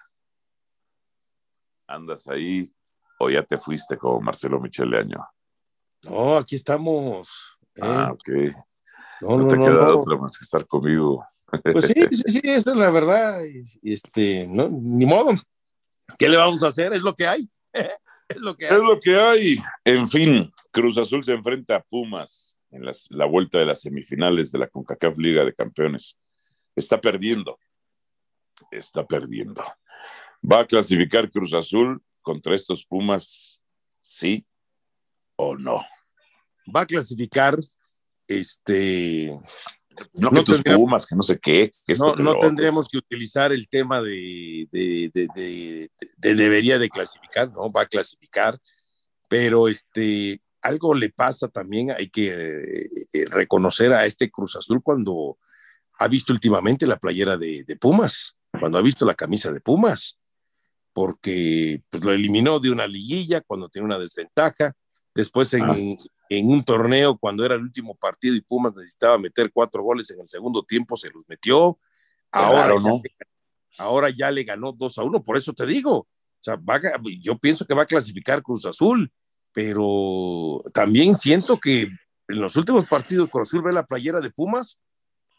¿Andas 1.88 2.28
ahí 2.28 2.70
o 3.18 3.30
ya 3.30 3.42
te 3.42 3.56
fuiste 3.56 3.96
como 3.96 4.20
Marcelo 4.20 4.60
Michele 4.60 4.98
Año? 4.98 5.26
No, 6.04 6.36
aquí 6.36 6.54
estamos. 6.54 7.58
¿eh? 7.76 7.80
Ah, 7.82 8.10
ok. 8.12 8.28
No, 9.22 9.38
no, 9.38 9.48
te 9.48 9.56
queda 9.56 9.96
otra 9.96 10.16
más 10.18 10.38
que 10.38 10.44
estar 10.44 10.66
conmigo. 10.66 11.26
Pues 11.62 11.86
sí, 11.86 11.94
sí, 12.10 12.22
sí, 12.26 12.40
esa 12.44 12.70
es 12.72 12.76
la 12.76 12.90
verdad. 12.90 13.40
Este, 13.82 14.46
no, 14.46 14.68
ni 14.68 15.06
modo. 15.06 15.32
¿Qué 16.18 16.28
le 16.28 16.36
vamos 16.36 16.62
a 16.62 16.68
hacer? 16.68 16.92
Es 16.92 17.02
lo 17.02 17.14
que 17.14 17.26
hay. 17.26 17.48
es 17.72 18.36
lo 18.36 18.56
que 18.56 18.66
hay. 18.66 18.74
Es 18.74 18.82
lo 18.82 19.00
que 19.00 19.16
hay. 19.16 19.56
En 19.84 20.08
fin, 20.08 20.52
Cruz 20.70 20.98
Azul 20.98 21.24
se 21.24 21.32
enfrenta 21.32 21.76
a 21.76 21.82
Pumas 21.82 22.58
en 22.70 22.82
la 23.10 23.24
vuelta 23.24 23.58
de 23.58 23.66
las 23.66 23.80
semifinales 23.80 24.52
de 24.52 24.58
la 24.58 24.68
CONCACAF 24.68 25.16
Liga 25.16 25.44
de 25.44 25.54
Campeones. 25.54 26.18
Está 26.76 27.00
perdiendo. 27.00 27.58
Está 28.70 29.06
perdiendo. 29.06 29.64
¿Va 30.40 30.60
a 30.60 30.66
clasificar 30.66 31.30
Cruz 31.30 31.54
Azul 31.54 32.02
contra 32.22 32.54
estos 32.54 32.84
Pumas? 32.84 33.60
¿Sí 34.00 34.44
o 35.36 35.56
no? 35.56 35.84
Va 36.74 36.82
a 36.82 36.86
clasificar 36.86 37.58
este. 38.26 39.32
No, 40.14 40.30
que 40.30 40.42
tus 40.42 40.62
Pumas, 40.62 41.06
que 41.06 41.16
no 41.16 41.22
sé 41.22 41.38
qué. 41.38 41.70
no, 41.98 42.38
tendríamos 42.40 42.88
que 42.88 42.98
utilizar 42.98 43.52
el 43.52 43.68
tema 43.68 44.00
de, 44.00 44.68
de, 44.70 45.90
debería 46.16 46.78
de 46.78 46.88
clasificar, 46.88 47.50
no, 47.52 47.70
va 47.70 47.82
a 47.82 47.86
clasificar, 47.86 48.58
pero 49.28 49.68
este, 49.68 50.40
algo 50.62 50.94
le 50.94 51.10
pasa 51.10 51.48
también, 51.48 51.90
hay 51.90 52.08
que 52.08 52.90
eh, 53.12 53.24
reconocer 53.30 53.92
a 53.92 54.06
este 54.06 54.30
Cruz 54.30 54.56
Azul 54.56 54.82
cuando 54.82 55.38
ha 55.98 56.08
visto 56.08 56.32
últimamente 56.32 56.86
la 56.86 56.98
playera 56.98 57.36
de, 57.36 57.64
Pumas, 57.80 58.36
cuando 58.58 58.78
ha 58.78 58.82
visto 58.82 59.04
la 59.04 59.14
camisa 59.14 59.52
de 59.52 59.60
Pumas 59.60 60.18
porque 60.98 61.80
pues, 61.90 62.02
lo 62.02 62.12
eliminó 62.12 62.58
de 62.58 62.72
una 62.72 62.88
liguilla 62.88 63.40
cuando 63.42 63.68
tenía 63.68 63.86
una 63.86 64.00
desventaja, 64.00 64.72
después 65.14 65.54
en, 65.54 65.96
en, 66.28 66.48
un 66.48 66.64
torneo 66.64 67.16
cuando 67.18 67.44
era 67.44 67.54
el 67.54 67.62
último 67.62 67.94
partido 67.94 68.34
y 68.34 68.40
Pumas 68.40 68.76
necesitaba 68.76 69.18
meter 69.18 69.50
cuatro 69.52 69.82
goles 69.82 70.10
en 70.10 70.20
el 70.20 70.28
segundo 70.28 70.62
tiempo, 70.62 70.96
se 70.96 71.10
los 71.10 71.24
metió, 71.28 71.78
ahora, 72.30 72.74
no. 72.80 73.02
ya, 73.02 73.26
ahora 73.78 74.10
ya 74.10 74.30
le 74.30 74.44
ganó 74.44 74.72
dos 74.72 74.98
a 74.98 75.02
uno, 75.02 75.22
por 75.22 75.36
eso 75.36 75.52
te 75.52 75.66
digo, 75.66 75.96
o 75.96 76.08
sea, 76.40 76.58
yo 77.20 77.38
pienso 77.38 77.66
que 77.66 77.74
va 77.74 77.82
a 77.82 77.86
clasificar 77.86 78.42
Cruz 78.42 78.64
Azul, 78.64 79.10
pero 79.52 80.62
también 80.72 81.14
siento 81.14 81.58
que 81.58 81.82
en 81.82 82.40
los 82.40 82.54
últimos 82.56 82.86
partidos 82.86 83.28
Cruz 83.28 83.48
Azul 83.48 83.62
ve 83.62 83.72
la 83.72 83.86
playera 83.86 84.20
de 84.20 84.30
Pumas 84.30 84.80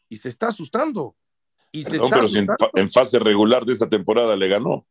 y 0.09 0.17
se 0.17 0.29
está 0.29 0.47
asustando. 0.47 1.15
Y 1.71 1.83
se 1.83 1.97
está 1.97 2.09
pero 2.09 2.27
en 2.73 2.91
fase 2.91 3.19
regular 3.19 3.63
de 3.63 3.73
esta 3.73 3.87
temporada 3.87 4.35
le 4.35 4.47
ganó. 4.47 4.87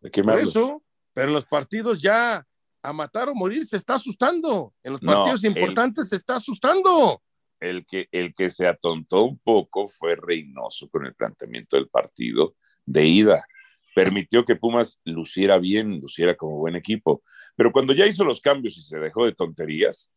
Por 0.00 0.38
eso, 0.38 0.82
pero 1.12 1.28
en 1.28 1.34
los 1.34 1.46
partidos 1.46 2.00
ya 2.00 2.46
a 2.82 2.92
matar 2.92 3.28
o 3.28 3.34
morir 3.34 3.66
se 3.66 3.76
está 3.76 3.94
asustando. 3.94 4.74
En 4.82 4.92
los 4.92 5.00
partidos 5.00 5.44
importantes 5.44 6.08
se 6.08 6.16
está 6.16 6.36
asustando. 6.36 7.22
El 7.58 7.86
que, 7.86 8.08
el 8.12 8.34
que 8.34 8.50
se 8.50 8.66
atontó 8.66 9.24
un 9.24 9.38
poco 9.38 9.88
fue 9.88 10.14
Reynoso 10.14 10.88
con 10.88 11.06
el 11.06 11.14
planteamiento 11.14 11.76
del 11.76 11.88
partido 11.88 12.54
de 12.84 13.06
ida. 13.06 13.44
Permitió 13.94 14.44
que 14.44 14.56
Pumas 14.56 15.00
luciera 15.04 15.58
bien, 15.58 16.00
luciera 16.00 16.36
como 16.36 16.58
buen 16.58 16.76
equipo. 16.76 17.22
Pero 17.56 17.72
cuando 17.72 17.94
ya 17.94 18.06
hizo 18.06 18.24
los 18.24 18.40
cambios 18.40 18.76
y 18.76 18.82
se 18.82 18.98
dejó 18.98 19.24
de 19.24 19.34
tonterías, 19.34 20.12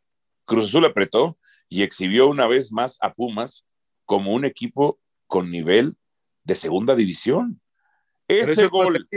Cruz 0.45 0.65
Azul 0.65 0.85
apretó 0.85 1.37
y 1.69 1.83
exhibió 1.83 2.27
una 2.27 2.47
vez 2.47 2.71
más 2.71 2.97
a 3.01 3.13
Pumas 3.13 3.65
como 4.05 4.33
un 4.33 4.43
equipo 4.43 4.99
con 5.27 5.49
nivel 5.49 5.95
de 6.43 6.55
segunda 6.55 6.95
división. 6.95 7.61
Ese 8.27 8.67
gol, 8.67 9.07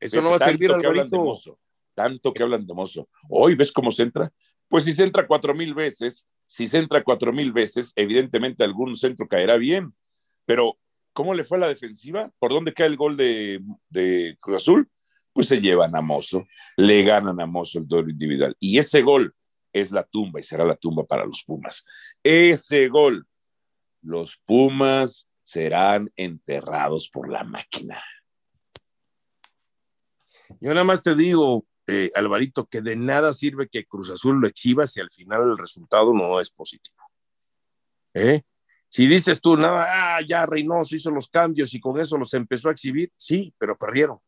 eso 0.00 0.20
no 0.20 0.30
va 0.30 0.36
a 0.36 0.38
servir 0.40 0.72
tanto 1.94 2.32
que 2.32 2.42
hablan 2.42 2.66
de 2.66 2.74
Mozo. 2.74 3.08
Hoy 3.28 3.54
ves 3.54 3.72
cómo 3.72 3.92
se 3.92 4.04
entra. 4.04 4.32
Pues 4.68 4.84
si 4.84 4.92
se 4.92 5.04
entra 5.04 5.26
cuatro 5.26 5.54
mil 5.54 5.74
veces, 5.74 6.28
si 6.46 6.66
se 6.66 6.78
entra 6.78 7.04
cuatro 7.04 7.32
mil 7.32 7.52
veces, 7.52 7.92
evidentemente 7.96 8.64
algún 8.64 8.96
centro 8.96 9.28
caerá 9.28 9.56
bien. 9.56 9.94
Pero, 10.44 10.78
¿cómo 11.12 11.34
le 11.34 11.44
fue 11.44 11.58
a 11.58 11.60
la 11.60 11.68
defensiva? 11.68 12.30
¿Por 12.38 12.52
dónde 12.52 12.72
cae 12.72 12.86
el 12.86 12.96
gol 12.96 13.16
de, 13.16 13.60
Cruz 14.40 14.56
Azul? 14.56 14.88
pues 15.34 15.46
se 15.48 15.62
llevan 15.62 15.96
a 15.96 16.02
Mozo, 16.02 16.46
le 16.76 17.02
ganan 17.04 17.40
a 17.40 17.46
Mozo 17.46 17.78
el 17.78 17.88
duelo 17.88 18.10
individual. 18.10 18.54
Y 18.60 18.76
ese 18.76 19.00
gol 19.00 19.34
es 19.72 19.90
la 19.90 20.04
tumba 20.04 20.40
y 20.40 20.42
será 20.42 20.64
la 20.64 20.76
tumba 20.76 21.04
para 21.04 21.24
los 21.24 21.42
Pumas. 21.44 21.84
Ese 22.22 22.88
gol, 22.88 23.26
los 24.02 24.36
Pumas 24.44 25.26
serán 25.42 26.12
enterrados 26.16 27.08
por 27.08 27.30
la 27.30 27.44
máquina. 27.44 28.02
Yo 30.60 30.74
nada 30.74 30.84
más 30.84 31.02
te 31.02 31.14
digo, 31.14 31.64
eh, 31.86 32.10
Alvarito, 32.14 32.66
que 32.66 32.80
de 32.80 32.96
nada 32.96 33.32
sirve 33.32 33.68
que 33.68 33.84
Cruz 33.84 34.10
Azul 34.10 34.40
lo 34.40 34.46
exhiba 34.46 34.86
si 34.86 35.00
al 35.00 35.10
final 35.10 35.42
el 35.42 35.58
resultado 35.58 36.12
no 36.12 36.40
es 36.40 36.50
positivo. 36.50 36.96
¿Eh? 38.14 38.42
Si 38.88 39.06
dices 39.06 39.40
tú, 39.40 39.56
nada, 39.56 39.86
ah, 39.88 40.20
ya 40.20 40.44
Reynoso 40.44 40.94
hizo 40.94 41.10
los 41.10 41.28
cambios 41.28 41.72
y 41.74 41.80
con 41.80 41.98
eso 41.98 42.18
los 42.18 42.34
empezó 42.34 42.68
a 42.68 42.72
exhibir, 42.72 43.10
sí, 43.16 43.54
pero 43.58 43.76
perdieron. 43.76 44.18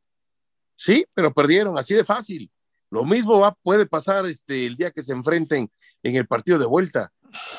Sí, 0.74 1.04
pero 1.14 1.32
perdieron, 1.32 1.78
así 1.78 1.94
de 1.94 2.04
fácil. 2.04 2.50
Lo 2.90 3.04
mismo 3.04 3.38
va, 3.38 3.52
puede 3.62 3.86
pasar 3.86 4.26
este, 4.26 4.66
el 4.66 4.76
día 4.76 4.90
que 4.90 5.02
se 5.02 5.12
enfrenten 5.12 5.70
en 6.02 6.16
el 6.16 6.26
partido 6.26 6.58
de 6.58 6.66
vuelta. 6.66 7.12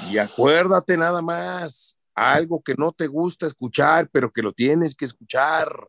Y 0.10 0.18
acuérdate 0.18 0.98
nada 0.98 1.22
más, 1.22 2.00
algo 2.16 2.62
que 2.62 2.74
no 2.76 2.92
te 2.92 3.08
gusta 3.08 3.46
escuchar, 3.46 4.10
pero 4.12 4.32
que 4.32 4.42
lo 4.42 4.52
tienes 4.52 4.96
que 4.96 5.06
escuchar. 5.06 5.88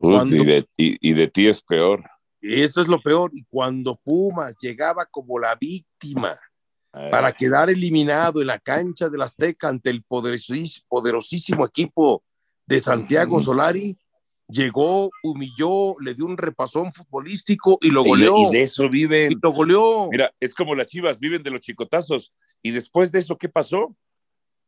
y, 0.00 0.44
de, 0.44 0.68
y 0.76 1.14
de 1.14 1.28
ti 1.28 1.48
es 1.48 1.62
peor. 1.62 2.04
Eso 2.42 2.80
es 2.80 2.88
lo 2.88 3.00
peor. 3.00 3.30
Y 3.34 3.44
cuando 3.44 3.96
Pumas 3.96 4.56
llegaba 4.58 5.06
como 5.06 5.38
la 5.38 5.54
víctima 5.54 6.36
para 6.90 7.32
quedar 7.32 7.70
eliminado 7.70 8.42
en 8.42 8.48
la 8.48 8.58
cancha 8.58 9.08
del 9.08 9.22
Azteca 9.22 9.68
ante 9.68 9.88
el 9.88 10.02
poderosísimo 10.02 11.64
equipo 11.64 12.22
de 12.66 12.80
Santiago 12.80 13.40
Solari, 13.40 13.96
llegó, 14.48 15.10
humilló, 15.22 15.96
le 16.00 16.14
dio 16.14 16.26
un 16.26 16.36
repasón 16.36 16.92
futbolístico 16.92 17.78
y 17.80 17.90
lo 17.90 18.04
goleó. 18.04 18.50
Y 18.50 18.52
de, 18.52 18.62
eso 18.62 18.88
viven. 18.88 19.32
Y 19.32 19.36
lo 19.40 19.52
goleó. 19.52 20.08
Mira, 20.10 20.32
es 20.38 20.54
como 20.54 20.74
las 20.74 20.88
chivas, 20.88 21.18
viven 21.18 21.42
de 21.42 21.50
los 21.50 21.60
chicotazos. 21.60 22.32
Y 22.60 22.72
después 22.72 23.10
de 23.10 23.20
eso, 23.20 23.38
¿qué 23.38 23.48
pasó? 23.48 23.96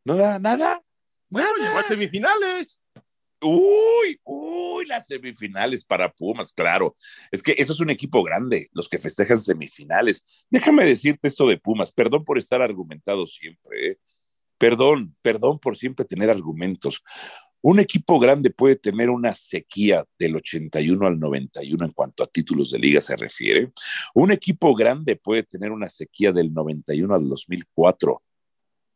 Nada, 0.05 0.39
nada. 0.39 0.83
Bueno, 1.29 1.51
llegó 1.59 1.79
a 1.79 1.83
semifinales. 1.83 2.79
Uy, 3.43 4.19
semifinales 5.01 5.85
para 5.85 6.13
Pumas, 6.13 6.53
claro. 6.53 6.95
Es 7.31 7.43
que 7.43 7.55
eso 7.59 7.73
es 7.73 7.81
un 7.81 7.91
equipo 7.91 8.23
grande, 8.23 8.69
los 8.73 8.89
que 8.89 8.99
festejan 8.99 9.39
semifinales. 9.39 10.25
Déjame 10.51 10.85
decirte 10.85 11.29
esto 11.29 11.47
de 11.47 11.59
Pumas, 11.59 11.93
perdón 11.93 12.25
por 12.25 12.39
estar 12.39 12.63
argumentado 12.63 13.27
siempre, 13.27 13.91
¿eh? 13.91 13.99
perdón, 14.59 15.17
perdón 15.23 15.59
por 15.59 15.77
siempre 15.77 16.05
tener 16.05 16.31
argumentos. 16.31 17.03
Un 17.67 17.81
equipo 17.81 18.19
grande 18.19 18.51
puede 18.51 18.77
tener 18.77 19.09
una 19.09 19.35
sequía 19.35 20.05
del 20.19 20.37
81 20.37 21.07
al 21.07 21.19
91 21.19 21.87
en 21.87 21.93
cuanto 21.93 22.23
a 22.23 22.27
títulos 22.27 22.71
de 22.71 22.79
liga 22.79 23.01
se 23.01 23.17
refiere. 23.17 23.73
Un 24.15 24.33
equipo 24.33 24.75
grande 24.75 25.17
puede 25.17 25.45
tener 25.45 25.73
una 25.73 25.89
sequía 25.89 26.31
del 26.31 26.53
91 26.53 27.15
al 27.15 27.27
2004, 27.27 28.23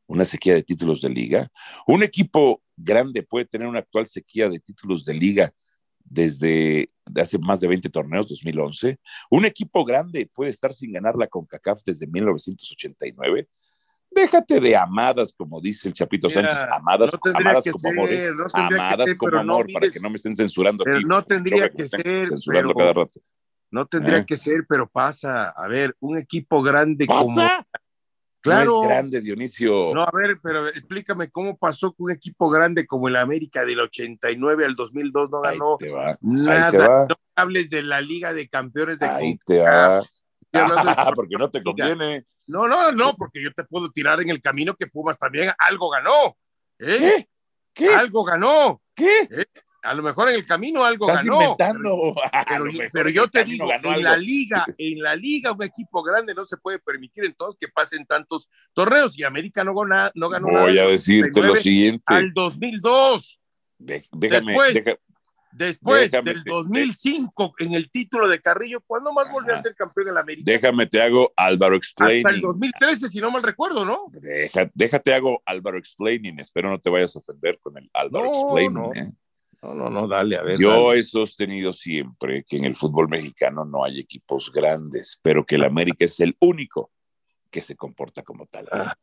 una 0.09 0.25
sequía 0.27 0.55
de 0.55 0.63
títulos 0.63 1.01
de 1.01 1.09
liga. 1.09 1.49
Un 1.87 2.03
equipo 2.03 2.63
grande 2.77 3.23
puede 3.23 3.47
tener 3.47 3.67
una 3.67 3.79
actual 3.79 4.07
sequía 4.07 4.51
de 4.51 4.61
títulos 4.61 5.05
de 5.07 5.15
liga 5.15 5.51
desde 6.09 6.89
hace 7.17 7.39
más 7.39 7.61
de 7.61 7.69
20 7.69 7.89
torneos, 7.91 8.29
2011. 8.29 8.99
Un 9.31 9.45
equipo 9.45 9.85
grande 9.85 10.31
puede 10.33 10.51
estar 10.51 10.73
sin 10.73 10.93
ganar 10.93 11.17
la 11.17 11.27
CONCACAF 11.27 11.83
desde 11.85 12.07
1989 12.07 13.49
Déjate 14.11 14.61
de 14.61 14.77
amadas, 14.77 15.35
como 15.37 15.61
dice 15.61 15.89
el 15.89 15.95
Chapito 15.95 16.31
Sánchez, 16.31 16.57
amadas, 16.73 17.11
amadas 17.35 17.65
como 17.71 17.89
amor, 17.91 18.11
¿eh? 18.11 18.31
amadas 18.55 19.15
como 19.17 19.39
amor, 19.39 19.67
para 19.73 19.89
que 19.89 20.01
no 20.01 20.11
me 20.11 20.17
estén 20.17 20.35
censurando 20.35 20.83
pero 20.83 21.01
No 21.01 21.23
tendría 21.23 21.69
que 21.69 21.85
ser, 21.85 22.29
censurando 22.29 22.75
cada 22.75 22.93
rato. 22.93 23.21
No 23.71 23.87
tendría 23.87 24.19
¿Eh? 24.19 24.27
que 24.27 24.39
ser, 24.39 24.65
pero 24.67 24.89
pasa. 24.89 25.51
A 25.51 25.69
ver, 25.69 25.95
un 26.01 26.17
equipo 26.17 26.63
grande 26.63 27.07
como. 27.07 27.47
Claro. 28.41 28.77
No 28.77 28.83
es 28.83 28.89
grande, 28.89 29.21
Dionisio. 29.21 29.93
No, 29.95 30.03
a 30.03 30.11
ver, 30.13 30.39
pero 30.43 30.69
explícame 30.69 31.31
cómo 31.31 31.57
pasó 31.57 31.93
que 31.93 32.03
un 32.03 32.13
equipo 32.13 32.49
grande 32.49 32.87
como 32.87 33.09
el 33.09 33.17
América 33.17 33.65
del 33.65 33.81
89 33.81 34.65
al 34.65 34.75
2002 34.77 35.31
no 35.31 35.41
ganó 35.41 35.77
nada. 36.21 37.07
No 37.09 37.17
hables 37.35 37.71
de 37.71 37.83
la 37.83 38.01
Liga 38.01 38.33
de 38.33 38.49
Campeones 38.49 39.01
de 39.01 39.07
Ahí 39.07 39.39
te 39.45 39.61
va. 39.61 40.03
porque 41.15 41.37
no 41.37 41.51
te 41.51 41.63
conviene. 41.63 42.27
No, 42.47 42.67
no, 42.67 42.93
no, 42.93 43.15
porque 43.15 43.43
yo 43.43 43.53
te 43.53 43.65
puedo 43.65 43.91
tirar 43.91 44.21
en 44.23 44.31
el 44.31 44.41
camino 44.41 44.75
que 44.75 44.87
Pumas 44.87 45.19
también 45.19 45.53
algo 45.59 45.91
ganó. 45.91 46.37
¿eh? 46.79 47.29
¿Qué? 47.75 47.95
Algo 47.95 48.25
ganó. 48.25 48.81
¿Qué? 48.95 49.29
¿Eh? 49.31 49.47
A 49.83 49.95
lo 49.95 50.03
mejor 50.03 50.29
en 50.29 50.37
el 50.37 50.47
camino 50.47 50.85
algo 50.85 51.09
Estás 51.09 51.25
ganó. 51.25 51.41
Inventando. 51.41 52.15
Pero, 52.49 52.65
pero 52.93 53.09
yo 53.11 53.29
te 53.29 53.45
digo, 53.45 53.69
en 53.73 54.03
la 54.03 54.17
liga, 54.17 54.67
en 54.79 54.99
la 55.01 55.15
liga 55.15 55.53
un 55.53 55.63
equipo 55.63 56.03
grande 56.03 56.35
no 56.35 56.45
se 56.45 56.57
puede 56.57 56.79
permitir 56.79 57.25
entonces 57.25 57.59
que 57.61 57.69
pasen 57.69 58.05
tantos 58.07 58.49
torneos 58.73 59.19
y 59.19 59.25
América 59.25 59.63
no, 59.65 59.75
ganó, 59.75 60.11
no 60.15 60.29
ganó 60.29 60.49
Voy 60.49 60.79
a 60.79 60.87
decirte 60.87 61.41
lo 61.41 61.57
siguiente. 61.57 62.03
Al 62.07 62.33
2002. 62.33 63.41
déjame, 63.79 64.53
Después, 64.53 64.99
Después 65.59 66.13
del 66.13 66.45
2005 66.45 67.55
en 67.59 67.73
el 67.73 67.91
título 67.91 68.29
de 68.29 68.41
Carrillo, 68.41 68.81
¿cuándo 68.87 69.13
más 69.13 69.31
volvió 69.31 69.55
a 69.55 69.57
ser 69.57 69.75
campeón 69.75 70.09
en 70.09 70.15
la 70.15 70.21
América? 70.21 70.53
Déjame 70.53 70.87
te 70.87 71.01
hago 71.01 71.33
Álvaro 71.37 71.75
Explaining. 71.75 72.27
Hasta 72.27 72.37
el 72.37 72.41
2013, 72.41 73.09
si 73.09 73.19
no 73.21 73.31
mal 73.31 73.43
recuerdo, 73.43 73.85
¿no? 73.85 74.05
déjate 74.75 75.15
hago 75.15 75.43
Álvaro 75.47 75.79
Explaining. 75.79 76.39
Espero 76.39 76.71
no 76.71 76.79
te 76.79 76.91
vayas 76.91 77.17
a 77.17 77.19
ofender 77.21 77.59
con 77.59 77.77
el 77.79 77.91
Álvaro 77.93 78.27
Explaining. 78.27 78.73
No. 78.73 78.93
¿eh? 78.95 79.11
No, 79.63 79.75
no, 79.75 79.91
no, 79.91 80.07
dale, 80.07 80.37
a 80.37 80.43
ver. 80.43 80.59
Yo 80.59 80.93
he 80.93 81.03
sostenido 81.03 81.73
siempre 81.73 82.45
que 82.45 82.57
en 82.57 82.65
el 82.65 82.77
fútbol 82.77 83.09
mexicano 83.09 83.65
no 83.65 83.85
hay 83.85 83.99
equipos 83.99 84.53
grandes, 84.53 85.19
pero 85.23 85.45
que 85.45 85.57
el 85.57 85.65
América 85.65 86.05
es 86.05 86.21
el 86.21 86.37
único 86.41 86.93
que 87.51 87.63
se 87.63 87.75
comporta 87.75 88.23
como 88.23 88.47
tal. 88.47 88.69
Ah, 88.71 88.95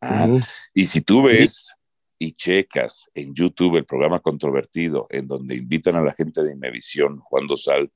ah, 0.00 0.28
y 0.74 0.86
si 0.86 1.00
tú 1.00 1.22
ves 1.22 1.72
y 2.18 2.32
checas 2.32 3.10
en 3.14 3.34
YouTube 3.34 3.76
el 3.76 3.86
programa 3.86 4.20
Controvertido, 4.20 5.06
en 5.10 5.28
donde 5.28 5.54
invitan 5.54 5.96
a 5.96 6.02
la 6.02 6.12
gente 6.12 6.42
de 6.42 6.52
Imevisión, 6.52 7.20
Juan 7.20 7.46
Dosal. 7.46 7.90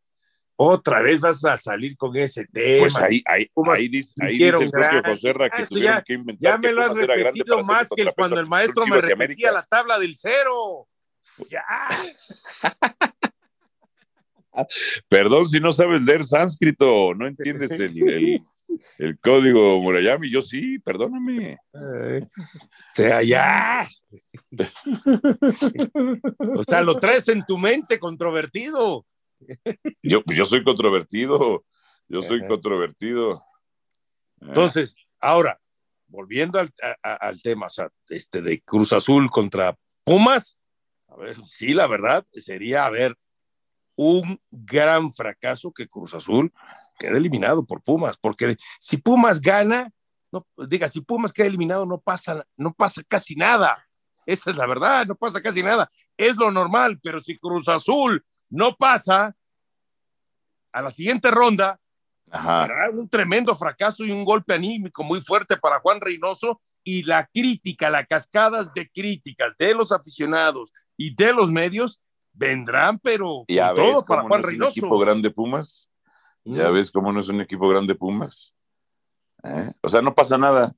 Otra 0.57 1.03
vez 1.03 1.21
vas 1.21 1.45
a 1.45 1.57
salir 1.57 1.97
con 1.97 2.17
ese 2.17 2.47
tema. 2.47 2.81
Pues 2.81 2.97
ahí, 2.97 3.23
ahí, 3.27 3.51
ahí, 3.73 3.89
dice, 3.89 4.13
ahí 4.21 4.39
dice 4.39 4.49
el 4.49 4.71
propio 4.71 5.03
José 5.05 5.33
Ra 5.33 5.51
que 5.51 5.67
tuvieron 5.67 5.97
ya, 5.97 6.03
que 6.03 6.13
inventar. 6.15 6.53
Ya 6.53 6.59
me 6.59 6.73
lo 6.73 6.83
has 6.83 6.95
repetido 6.95 7.65
más 7.65 7.89
que 7.95 8.05
cuando 8.15 8.39
el 8.39 8.47
maestro 8.47 8.87
me 8.87 9.01
repetía 9.01 9.53
la 9.53 9.63
tabla 9.63 9.99
del 9.99 10.15
cero. 10.17 10.87
Ya. 11.51 11.65
Perdón 15.09 15.49
si 15.49 15.61
no 15.61 15.73
sabes 15.73 16.03
leer 16.03 16.25
sánscrito, 16.25 17.15
no 17.15 17.27
entiendes 17.27 17.71
el, 17.71 17.83
el, 17.83 18.43
el 18.99 19.19
código 19.19 19.81
Murayami, 19.81 20.31
yo 20.31 20.43
sí, 20.43 20.79
perdóname. 20.79 21.57
O 21.73 22.29
sea, 22.95 23.23
ya. 23.23 23.89
o 26.55 26.65
sea, 26.65 26.83
lo 26.83 26.99
traes 26.99 27.29
en 27.29 27.47
tu 27.47 27.57
mente 27.59 27.99
controvertido. 27.99 29.07
Yo, 30.03 30.23
yo 30.27 30.45
soy 30.45 30.65
controvertido, 30.65 31.65
yo 32.09 32.23
soy 32.23 32.47
controvertido. 32.47 33.45
Entonces, 34.41 34.97
ahora, 35.21 35.61
volviendo 36.07 36.59
al, 36.59 36.71
al 37.03 37.41
tema, 37.41 37.67
o 37.67 37.71
sea, 37.71 37.89
este 38.09 38.43
de 38.43 38.61
Cruz 38.61 38.93
Azul 38.93 39.31
contra 39.31 39.77
Pumas, 40.05 40.59
a 41.09 41.17
ver, 41.17 41.37
sí, 41.45 41.75
la 41.75 41.87
verdad, 41.87 42.27
sería, 42.33 42.87
a 42.87 42.91
ver, 42.91 43.17
un 43.97 44.41
gran 44.51 45.13
fracaso 45.13 45.73
que 45.73 45.89
Cruz 45.89 46.15
Azul 46.15 46.53
queda 46.99 47.17
eliminado 47.17 47.65
por 47.65 47.83
Pumas, 47.83 48.17
porque 48.17 48.57
si 48.79 48.97
Pumas 48.97 49.41
gana, 49.41 49.91
no, 50.31 50.47
diga, 50.69 50.89
si 50.89 51.01
Pumas 51.01 51.33
queda 51.33 51.47
eliminado, 51.47 51.85
no 51.85 52.01
pasa, 52.01 52.47
no 52.57 52.73
pasa 52.73 53.03
casi 53.07 53.37
nada. 53.37 53.87
Esa 54.25 54.51
es 54.51 54.57
la 54.57 54.67
verdad, 54.67 55.07
no 55.07 55.17
pasa 55.17 55.43
casi 55.43 55.63
nada. 55.63 55.89
Es 56.17 56.37
lo 56.37 56.51
normal, 56.51 56.99
pero 57.03 57.21
si 57.21 57.39
Cruz 57.39 57.69
Azul 57.69 58.25
no 58.53 58.77
pasa 58.77 59.35
a 60.73 60.83
la 60.83 60.91
siguiente 60.91 61.31
ronda, 61.31 61.81
un 62.93 63.09
tremendo 63.09 63.55
fracaso 63.55 64.05
y 64.05 64.11
un 64.11 64.25
golpe 64.25 64.55
anímico 64.55 65.03
muy 65.03 65.21
fuerte 65.21 65.57
para 65.57 65.81
Juan 65.81 66.01
Reynoso 66.01 66.61
y 66.85 67.03
la 67.03 67.27
crítica, 67.27 67.91
las 67.91 68.07
cascadas 68.07 68.73
de 68.75 68.91
críticas 68.91 69.57
de 69.57 69.75
los 69.75 69.91
aficionados 69.91 70.73
y 70.97 71.15
de 71.15 71.33
los 71.33 71.51
medios 71.51 72.01
vendrán, 72.33 72.99
pero 72.99 73.45
todo 73.75 74.05
para 74.05 74.23
Juan 74.23 74.43
Reynoso. 74.43 74.71
equipo 74.71 74.99
grande 74.99 75.31
Pumas? 75.31 75.91
Ya 76.45 76.71
ves 76.71 76.91
cómo 76.91 77.13
no 77.13 77.21
es 77.21 77.29
un 77.29 77.41
equipo 77.41 77.69
grande 77.69 77.95
Pumas. 77.95 78.55
¿Eh? 79.45 79.73
O 79.81 79.89
sea, 79.89 80.03
no 80.03 80.15
pasa 80.15 80.37
nada. 80.37 80.75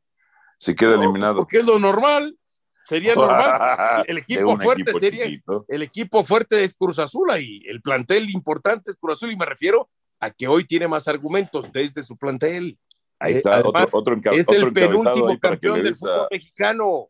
Se 0.58 0.76
queda 0.76 0.94
eliminado. 0.94 1.37
Porque 1.38 1.58
es 1.58 1.66
lo 1.66 1.78
normal. 1.78 2.38
Sería 2.85 3.14
normal. 3.16 4.05
El 4.07 4.18
equipo 4.18 4.59
fuerte 4.59 4.94
sería. 4.94 5.25
El 5.68 5.83
equipo 5.83 6.23
fuerte 6.23 6.62
es 6.62 6.77
Cruz 6.77 6.99
Azul 6.99 7.31
ahí. 7.31 7.62
El 7.66 7.81
plantel 7.81 8.31
importante 8.31 8.90
es 8.90 8.97
Cruz 8.97 9.14
Azul 9.14 9.33
y 9.33 9.37
me 9.37 9.47
refiero 9.47 9.90
a 10.20 10.31
que 10.31 10.47
hoy 10.47 10.66
tiene 10.66 10.88
más 10.88 11.09
argumentos 11.09 11.70
desde 11.73 12.03
su 12.03 12.16
plantel. 12.16 12.79
Ahí 13.18 13.35
está, 13.35 13.61
otro, 13.61 13.85
otro, 13.92 14.20
es 14.33 14.49
el 14.49 14.73
penúltimo 14.73 15.38
campeón 15.38 15.83
del 15.83 15.94
fútbol 15.94 16.29
mexicano. 16.31 17.09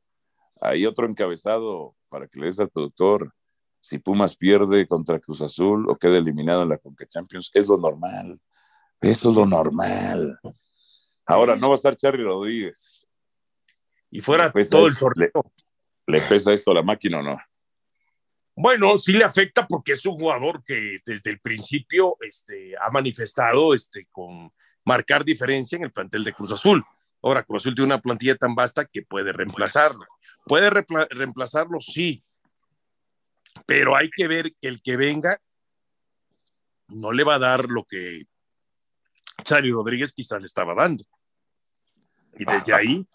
Hay 0.61 0.87
otro 0.87 1.07
encabezado 1.07 1.97
para 2.09 2.29
que 2.29 2.39
le 2.39 2.47
des 2.47 2.61
al 2.61 2.71
productor. 2.71 3.33
si 3.81 3.99
Pumas 3.99 4.37
pierde 4.37 4.87
contra 4.87 5.19
Cruz 5.19 5.43
Azul 5.43 5.89
o 5.91 5.97
queda 5.97 6.17
eliminado 6.17 6.63
en 6.63 6.69
la 6.69 6.79
Conca 6.79 7.07
Champions, 7.07 7.51
es 7.53 7.69
lo 7.69 7.77
normal. 7.77 8.39
Eso 9.01 9.31
es 9.31 9.37
lo 9.37 9.45
normal. 9.45 10.39
Ahora 11.27 11.57
no 11.57 11.69
va 11.69 11.75
a 11.75 11.77
estar 11.77 11.97
Charlie 11.97 12.25
Rodríguez. 12.25 13.07
Y 14.11 14.21
fuera 14.21 14.53
todo 14.71 14.87
el 14.87 14.97
torneo. 14.97 15.53
Le, 16.07 16.21
pesa 16.21 16.53
esto 16.53 16.71
a 16.71 16.75
la 16.75 16.83
máquina 16.83 17.21
o 17.21 17.23
no? 17.23 17.39
Bueno, 18.57 18.99
sí 18.99 19.13
le 19.13 19.25
afecta 19.25 19.67
porque 19.67 19.93
es 19.93 20.07
un 20.07 20.17
jugador 20.17 20.63
que 20.65 21.01
desde 21.05 21.31
el 21.31 21.41
principio 21.41 22.17
este, 22.21 22.75
ha 22.81 22.91
manifestado 22.91 23.75
este, 23.75 24.07
con 24.13 24.53
marcar 24.85 25.25
diferencia 25.25 25.77
en 25.77 25.85
el 25.85 25.93
plantel 25.93 26.23
de 26.23 26.33
Cruz 26.33 26.53
Azul. 26.53 26.85
Ahora, 27.23 27.43
Cruz 27.43 27.63
Azul 27.63 27.75
tiene 27.75 27.87
una 27.87 28.01
plantilla 28.01 28.37
tan 28.37 28.55
vasta 28.55 28.85
que 28.85 29.03
puede 29.03 29.33
reemplazarlo. 29.33 30.07
¿Puede 30.45 30.71
reemplazarlo? 30.71 31.81
Sí. 31.81 32.23
Pero 33.67 33.97
hay 33.97 34.11
que 34.11 34.29
ver 34.29 34.51
que 34.61 34.69
el 34.69 34.83
que 34.83 34.97
venga 34.97 35.41
no 36.89 37.13
le 37.13 37.25
va 37.25 37.37
a 37.37 37.39
dar 37.39 37.65
lo 37.65 37.85
que 37.85 38.27
Charlie 39.43 39.73
Rodríguez 39.73 40.13
quizás 40.13 40.39
le 40.39 40.47
estaba 40.47 40.75
dando. 40.75 41.05
Y 42.37 42.45
desde 42.45 42.75
ahí, 42.75 43.07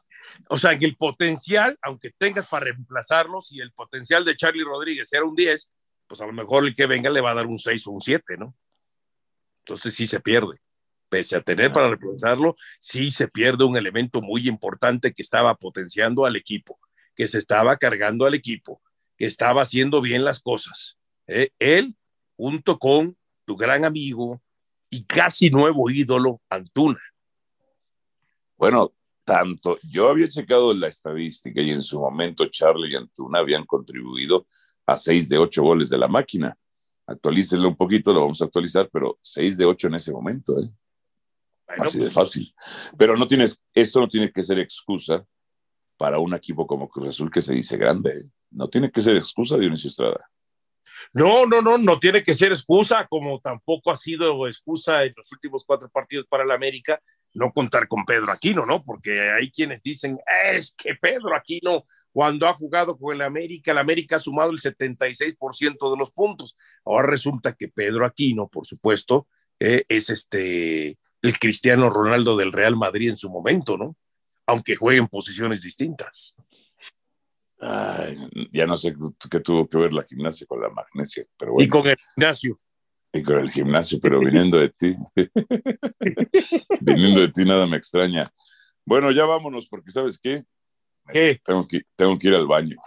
o 0.48 0.58
sea, 0.58 0.78
que 0.78 0.86
el 0.86 0.96
potencial, 0.96 1.78
aunque 1.82 2.12
tengas 2.18 2.48
para 2.48 2.66
reemplazarlo, 2.66 3.42
si 3.42 3.60
el 3.60 3.72
potencial 3.72 4.26
de 4.26 4.36
Charlie 4.36 4.64
Rodríguez 4.64 5.12
era 5.14 5.26
un 5.26 5.36
10, 5.36 5.72
pues 6.08 6.22
a 6.22 6.26
lo 6.26 6.34
mejor 6.34 6.66
el 6.66 6.76
que 6.76 6.86
venga 6.86 7.10
le 7.10 7.22
va 7.22 7.32
a 7.32 7.36
dar 7.36 7.46
un 7.46 7.60
6 7.60 7.88
o 7.88 7.92
un 7.92 8.02
7, 8.02 8.38
¿no? 8.38 8.56
Entonces 9.60 9.94
sí 9.94 10.08
se 10.08 10.20
pierde 10.20 10.60
pese 11.10 11.36
a 11.36 11.42
tener 11.42 11.74
para 11.74 11.88
reemplazarlo, 11.88 12.56
sí 12.80 13.12
se 13.12 13.28
pierde 13.28 13.66
un 13.66 13.76
elemento 13.76 14.22
muy 14.22 14.48
importante 14.48 15.12
que 15.12 15.24
estaba 15.24 15.56
potenciando 15.56 16.26
al 16.26 16.36
equipo, 16.36 16.80
que 17.16 17.28
se 17.28 17.40
estaba 17.40 17.78
cargando 17.78 18.26
al 18.26 18.36
equipo, 18.36 18.82
que 19.18 19.26
estaba 19.26 19.64
haciendo 19.64 20.02
bien 20.02 20.24
las 20.24 20.42
cosas. 20.42 20.98
¿eh? 21.28 21.50
Él, 21.60 21.96
junto 22.38 22.78
con 22.78 23.18
tu 23.44 23.58
gran 23.58 23.84
amigo 23.84 24.42
y 24.90 25.04
casi 25.04 25.50
nuevo 25.50 25.90
ídolo, 25.90 26.42
Antuna. 26.50 27.02
Bueno, 28.56 28.94
tanto 29.30 29.78
yo 29.88 30.10
había 30.10 30.28
checado 30.28 30.74
la 30.74 30.88
estadística 30.88 31.62
y 31.62 31.70
en 31.70 31.84
su 31.84 32.00
momento 32.00 32.48
Charlie 32.48 32.94
y 32.94 32.96
Antuna 32.96 33.38
habían 33.38 33.64
contribuido 33.64 34.48
a 34.88 34.98
seis 34.98 35.30
de 35.30 35.38
ocho 35.38 35.62
goles 35.62 35.90
de 35.90 36.00
la 36.00 36.08
máquina. 36.08 36.58
Actualícenlo 37.06 37.68
un 37.68 37.76
poquito, 37.76 38.12
lo 38.12 38.22
vamos 38.22 38.42
a 38.42 38.46
actualizar, 38.46 38.90
pero 38.92 39.20
seis 39.22 39.56
de 39.56 39.66
ocho 39.66 39.86
en 39.86 39.96
ese 39.96 40.12
momento. 40.12 40.60
¿eh? 40.60 40.72
Así 41.68 42.00
de 42.00 42.06
pues, 42.06 42.14
fácil. 42.14 42.52
Pero 42.98 43.16
no 43.16 43.28
tienes, 43.28 43.62
esto 43.72 44.00
no 44.00 44.08
tiene 44.08 44.32
que 44.32 44.42
ser 44.42 44.58
excusa 44.58 45.24
para 45.96 46.18
un 46.18 46.34
equipo 46.34 46.66
como 46.66 46.90
Cruz 46.90 47.10
Azul 47.10 47.30
que 47.30 47.44
se 47.44 47.54
dice 47.54 47.78
grande. 47.78 48.32
No 48.50 48.68
tiene 48.68 48.90
que 48.90 49.02
ser 49.02 49.16
excusa, 49.16 49.60
Dionisio 49.60 49.92
Estrada. 49.92 50.28
No, 51.14 51.46
no, 51.46 51.62
no, 51.62 51.78
no 51.78 52.00
tiene 52.00 52.24
que 52.24 52.34
ser 52.34 52.52
excusa, 52.52 53.06
como 53.08 53.40
tampoco 53.40 53.92
ha 53.92 53.96
sido 53.96 54.48
excusa 54.48 55.04
en 55.04 55.14
los 55.16 55.32
últimos 55.32 55.64
cuatro 55.68 55.88
partidos 55.88 56.26
para 56.28 56.44
el 56.44 56.50
América 56.52 57.00
no 57.34 57.52
contar 57.52 57.88
con 57.88 58.06
Pedro 58.06 58.32
Aquino, 58.32 58.66
¿no? 58.66 58.84
Porque 58.84 59.30
hay 59.32 59.52
quienes 59.52 59.82
dicen, 59.82 60.18
es 60.52 60.74
que 60.78 60.96
Pedro 60.96 61.36
Aquino, 61.36 61.84
cuando 62.12 62.48
ha 62.48 62.54
jugado 62.54 62.98
con 62.98 63.16
el 63.16 63.22
América, 63.22 63.72
el 63.72 63.78
América 63.78 64.16
ha 64.16 64.20
sumado 64.20 64.52
el 64.52 64.60
76% 64.60 65.92
de 65.92 65.98
los 65.98 66.12
puntos. 66.12 66.58
Ahora 66.86 67.08
resulta 67.08 67.54
que 67.54 67.68
Pedro 67.68 68.06
Aquino, 68.06 68.48
por 68.48 68.66
supuesto, 68.66 69.28
eh, 69.60 69.84
es 69.88 70.10
este 70.10 70.98
el 71.22 71.38
Cristiano 71.38 71.90
Ronaldo 71.90 72.38
del 72.38 72.54
Real 72.54 72.76
Madrid 72.78 73.10
en 73.10 73.18
su 73.18 73.30
momento, 73.30 73.78
¿no? 73.78 73.98
Aunque 74.46 74.76
juegue 74.76 75.00
en 75.00 75.08
posiciones 75.08 75.62
distintas. 75.62 76.36
ya 77.60 78.66
no 78.66 78.78
sé 78.78 78.96
qué 79.30 79.40
tuvo 79.42 79.68
que 79.68 79.78
ver 79.78 79.94
la 79.94 80.06
gimnasia 80.06 80.48
con 80.48 80.62
la 80.62 80.70
magnesia, 80.70 81.26
pero 81.38 81.54
bueno. 81.54 81.66
Y 81.66 81.70
con 81.70 81.88
el 81.88 81.98
gimnasio. 82.16 82.60
Y 83.12 83.24
con 83.24 83.40
el 83.40 83.52
gimnasio, 83.52 84.00
pero 84.02 84.20
viniendo 84.20 84.60
de 84.60 84.70
ti. 84.70 84.96
viniendo 86.82 87.22
de 87.22 87.30
ti 87.30 87.46
nada 87.46 87.66
me 87.68 87.78
extraña. 87.78 88.32
Bueno, 88.86 89.12
ya 89.12 89.26
vámonos, 89.26 89.68
porque 89.68 89.92
¿sabes 89.92 90.20
qué? 90.20 90.44
¿Qué? 91.12 91.40
Tengo 91.44 91.66
que, 91.68 91.82
tengo 91.96 92.18
que 92.18 92.28
ir 92.28 92.36
al 92.36 92.48
baño. 92.48 92.78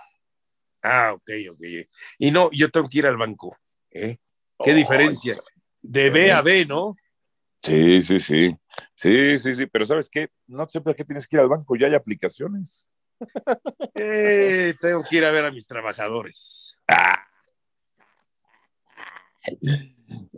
Ah, 0.82 1.12
ok, 1.14 1.30
ok. 1.52 1.62
Y 2.18 2.30
no, 2.30 2.50
yo 2.52 2.70
tengo 2.70 2.88
que 2.88 2.98
ir 2.98 3.06
al 3.06 3.16
banco. 3.16 3.56
¿eh? 3.90 4.18
¿Qué 4.62 4.74
diferencia? 4.74 5.36
De 5.80 6.10
B 6.10 6.32
a 6.32 6.42
B, 6.42 6.64
¿no? 6.64 6.94
Sí, 7.62 8.02
sí, 8.02 8.20
sí. 8.20 8.56
Sí, 8.94 9.38
sí, 9.38 9.54
sí, 9.54 9.66
pero 9.66 9.86
¿sabes 9.86 10.08
qué? 10.10 10.28
No 10.46 10.68
sé 10.68 10.80
para 10.80 10.94
qué 10.94 11.04
tienes 11.04 11.26
que 11.26 11.36
ir 11.36 11.40
al 11.40 11.48
banco, 11.48 11.76
ya 11.76 11.86
hay 11.86 11.94
aplicaciones. 11.94 12.88
Eh, 13.94 14.74
tengo 14.80 15.04
que 15.08 15.16
ir 15.16 15.24
a 15.24 15.30
ver 15.30 15.44
a 15.44 15.50
mis 15.52 15.66
trabajadores. 15.66 16.76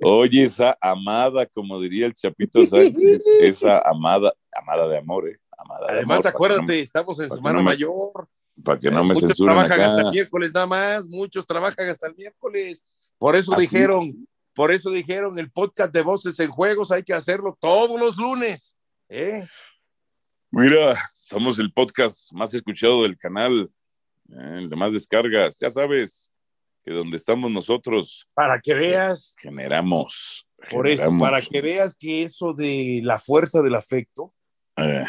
Oye, 0.03 0.45
esa 0.45 0.77
amada, 0.81 1.47
como 1.47 1.81
diría 1.81 2.07
el 2.07 2.15
Chapito 2.15 2.65
Sánchez, 2.65 3.25
esa 3.41 3.81
amada, 3.81 4.33
amada 4.53 4.89
de 4.89 4.99
amor, 4.99 5.29
¿eh? 5.29 5.39
Amada 5.57 5.87
Además, 5.89 6.27
acuérdate, 6.27 6.81
estamos 6.81 7.19
en 7.21 7.31
Semana 7.31 7.63
Mayor. 7.63 8.29
Para 8.63 8.79
que 8.79 8.91
no 8.91 9.03
me 9.03 9.15
Muchos 9.15 9.37
trabajan 9.37 9.81
hasta 9.81 10.01
el 10.03 10.11
miércoles 10.13 10.53
nada 10.55 10.67
más, 10.67 11.09
muchos 11.09 11.45
trabajan 11.45 11.89
hasta 11.89 12.07
el 12.07 12.15
miércoles. 12.15 12.85
Por 13.19 13.35
eso 13.35 13.55
dijeron, 13.57 14.29
por 14.55 14.71
eso 14.71 14.91
dijeron 14.91 15.39
el 15.39 15.51
podcast 15.51 15.93
de 15.93 16.03
Voces 16.03 16.39
en 16.39 16.51
Juegos 16.51 16.93
hay 16.93 17.03
que 17.03 17.15
hacerlo 17.15 17.59
todos 17.61 17.99
los 17.99 18.17
lunes. 18.17 18.77
¿eh? 19.09 19.45
Mira, 20.51 20.97
somos 21.15 21.59
el 21.59 21.73
podcast 21.73 22.33
más 22.33 22.55
escuchado 22.55 23.03
del 23.03 23.19
canal, 23.19 23.69
¿eh? 24.31 24.59
el 24.59 24.71
de 24.71 24.77
más 24.77 24.93
descargas. 24.93 25.59
Ya 25.59 25.71
sabes 25.71 26.33
que 26.85 26.93
donde 26.93 27.17
estamos 27.17 27.51
nosotros. 27.51 28.29
Para 28.35 28.61
que 28.61 28.75
veas. 28.75 29.35
Generamos. 29.41 30.47
Por 30.71 30.89
eso, 30.89 31.11
para 31.19 31.43
que 31.43 31.61
veas 31.61 31.97
que 31.97 32.23
eso 32.23 32.53
de 32.53 33.01
la 33.03 33.19
fuerza 33.19 33.61
del 33.63 33.75
afecto. 33.75 34.33
Eh. 34.77 35.05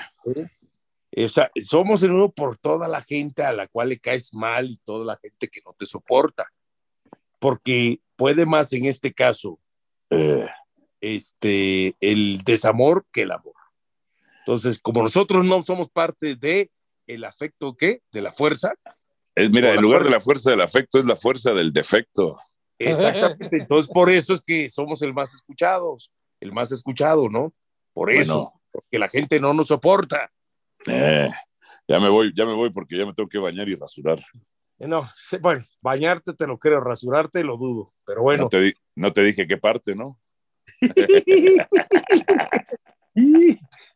O 1.18 1.30
sea, 1.30 1.50
somos 1.62 2.04
el 2.04 2.12
uno 2.12 2.32
por 2.32 2.58
toda 2.58 2.88
la 2.88 3.02
gente 3.02 3.44
a 3.44 3.54
la 3.54 3.68
cual 3.68 3.90
le 3.90 4.00
caes 4.00 4.34
mal 4.34 4.70
y 4.70 4.78
toda 4.84 5.06
la 5.06 5.18
gente 5.18 5.48
que 5.48 5.62
no 5.66 5.74
te 5.74 5.86
soporta. 5.86 6.52
Porque 7.40 8.00
puede 8.16 8.46
más 8.46 8.74
en 8.74 8.86
este 8.86 9.14
caso 9.14 9.60
eh, 10.10 10.48
este, 11.00 11.96
el 12.02 12.42
desamor 12.44 13.06
que 13.12 13.24
el 13.24 13.32
amor. 13.32 13.54
Entonces, 14.40 14.80
como 14.80 15.04
nosotros 15.04 15.46
no 15.46 15.64
somos 15.64 15.90
parte 15.90 16.36
de 16.36 16.70
el 17.08 17.24
afecto, 17.24 17.76
¿qué? 17.76 18.02
De 18.12 18.22
la 18.22 18.32
fuerza. 18.32 18.74
Es, 19.36 19.52
mira, 19.52 19.74
en 19.74 19.82
lugar 19.82 20.04
de 20.04 20.10
la 20.10 20.22
fuerza 20.22 20.50
del 20.50 20.62
afecto 20.62 20.98
es 20.98 21.06
la 21.06 21.16
fuerza 21.16 21.54
del 21.54 21.74
defecto. 21.74 22.40
Exactamente. 22.80 23.58
Entonces, 23.58 23.92
por 23.92 24.10
eso 24.10 24.34
es 24.34 24.42
que 24.42 24.70
somos 24.70 25.02
el 25.02 25.14
más 25.14 25.34
escuchados, 25.34 26.12
el 26.40 26.54
más 26.54 26.72
escuchado, 26.72 27.30
¿no? 27.30 27.54
Por 27.94 28.12
eso, 28.12 28.54
porque 28.72 29.00
la 29.00 29.10
gente 29.10 29.40
no 29.40 29.54
nos 29.54 29.68
soporta. 29.68 30.32
Eh, 30.88 31.30
ya 31.88 32.00
me 32.00 32.10
voy, 32.10 32.34
ya 32.36 32.46
me 32.46 32.54
voy 32.54 32.72
porque 32.72 32.98
ya 32.98 33.06
me 33.06 33.14
tengo 33.14 33.30
que 33.30 33.40
bañar 33.40 33.70
y 33.70 33.76
rasurar. 33.76 34.22
No, 34.78 35.10
bueno, 35.42 35.64
bañarte 35.82 36.34
te 36.34 36.48
lo 36.48 36.58
creo, 36.58 36.82
rasurarte 36.82 37.44
lo 37.44 37.58
dudo, 37.58 37.94
pero 38.06 38.22
bueno. 38.22 38.44
No 38.44 38.50
te, 38.50 38.74
no 38.96 39.14
te 39.14 39.24
dije 39.24 39.48
qué 39.48 39.58
parte, 39.58 39.96
¿no? 39.96 40.20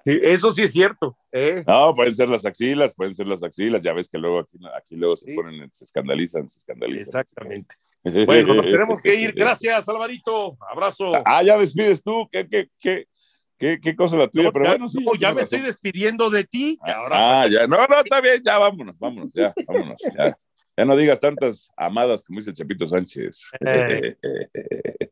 Eso 0.05 0.51
sí 0.51 0.63
es 0.63 0.71
cierto. 0.71 1.17
¿eh? 1.31 1.63
No, 1.67 1.93
pueden 1.93 2.15
ser 2.15 2.29
las 2.29 2.45
axilas, 2.45 2.95
pueden 2.95 3.13
ser 3.13 3.27
las 3.27 3.43
axilas. 3.43 3.83
Ya 3.83 3.93
ves 3.93 4.09
que 4.09 4.17
luego 4.17 4.39
aquí, 4.39 4.57
aquí 4.77 4.95
luego 4.95 5.15
se 5.15 5.33
ponen, 5.33 5.69
se 5.73 5.83
escandalizan, 5.83 6.47
se 6.47 6.59
escandalizan. 6.59 7.01
Exactamente. 7.01 7.75
Bueno, 8.01 8.53
nos 8.53 8.65
tenemos 8.65 9.01
que 9.01 9.13
ir. 9.13 9.33
Gracias, 9.33 9.89
Alvarito. 9.89 10.57
Abrazo. 10.71 11.11
Ah, 11.25 11.43
ya 11.43 11.57
despides 11.57 12.01
tú. 12.01 12.29
¿Qué, 12.31 12.47
qué, 12.47 12.69
qué, 12.79 13.07
qué, 13.57 13.77
qué 13.81 13.93
cosa 13.93 14.15
la 14.15 14.29
tuya? 14.29 14.53
Pero 14.53 14.63
ya, 14.63 14.71
bueno, 14.71 14.87
sí, 14.87 15.03
ya 15.19 15.33
me 15.33 15.41
estoy 15.41 15.59
despidiendo 15.59 16.29
de 16.29 16.45
ti. 16.45 16.79
Ah, 16.81 17.45
ya. 17.51 17.67
No, 17.67 17.75
no, 17.75 17.99
está 17.99 18.21
bien. 18.21 18.41
Ya 18.41 18.57
vámonos, 18.57 18.97
vámonos, 18.97 19.33
ya, 19.33 19.53
vámonos. 19.67 20.01
Ya. 20.15 20.37
Ya 20.77 20.85
no 20.85 20.95
digas 20.95 21.19
tantas 21.19 21.69
amadas 21.75 22.23
como 22.23 22.39
dice 22.39 22.51
el 22.51 22.55
Chapito 22.55 22.87
Sánchez. 22.87 23.49
Eh. 23.67 24.15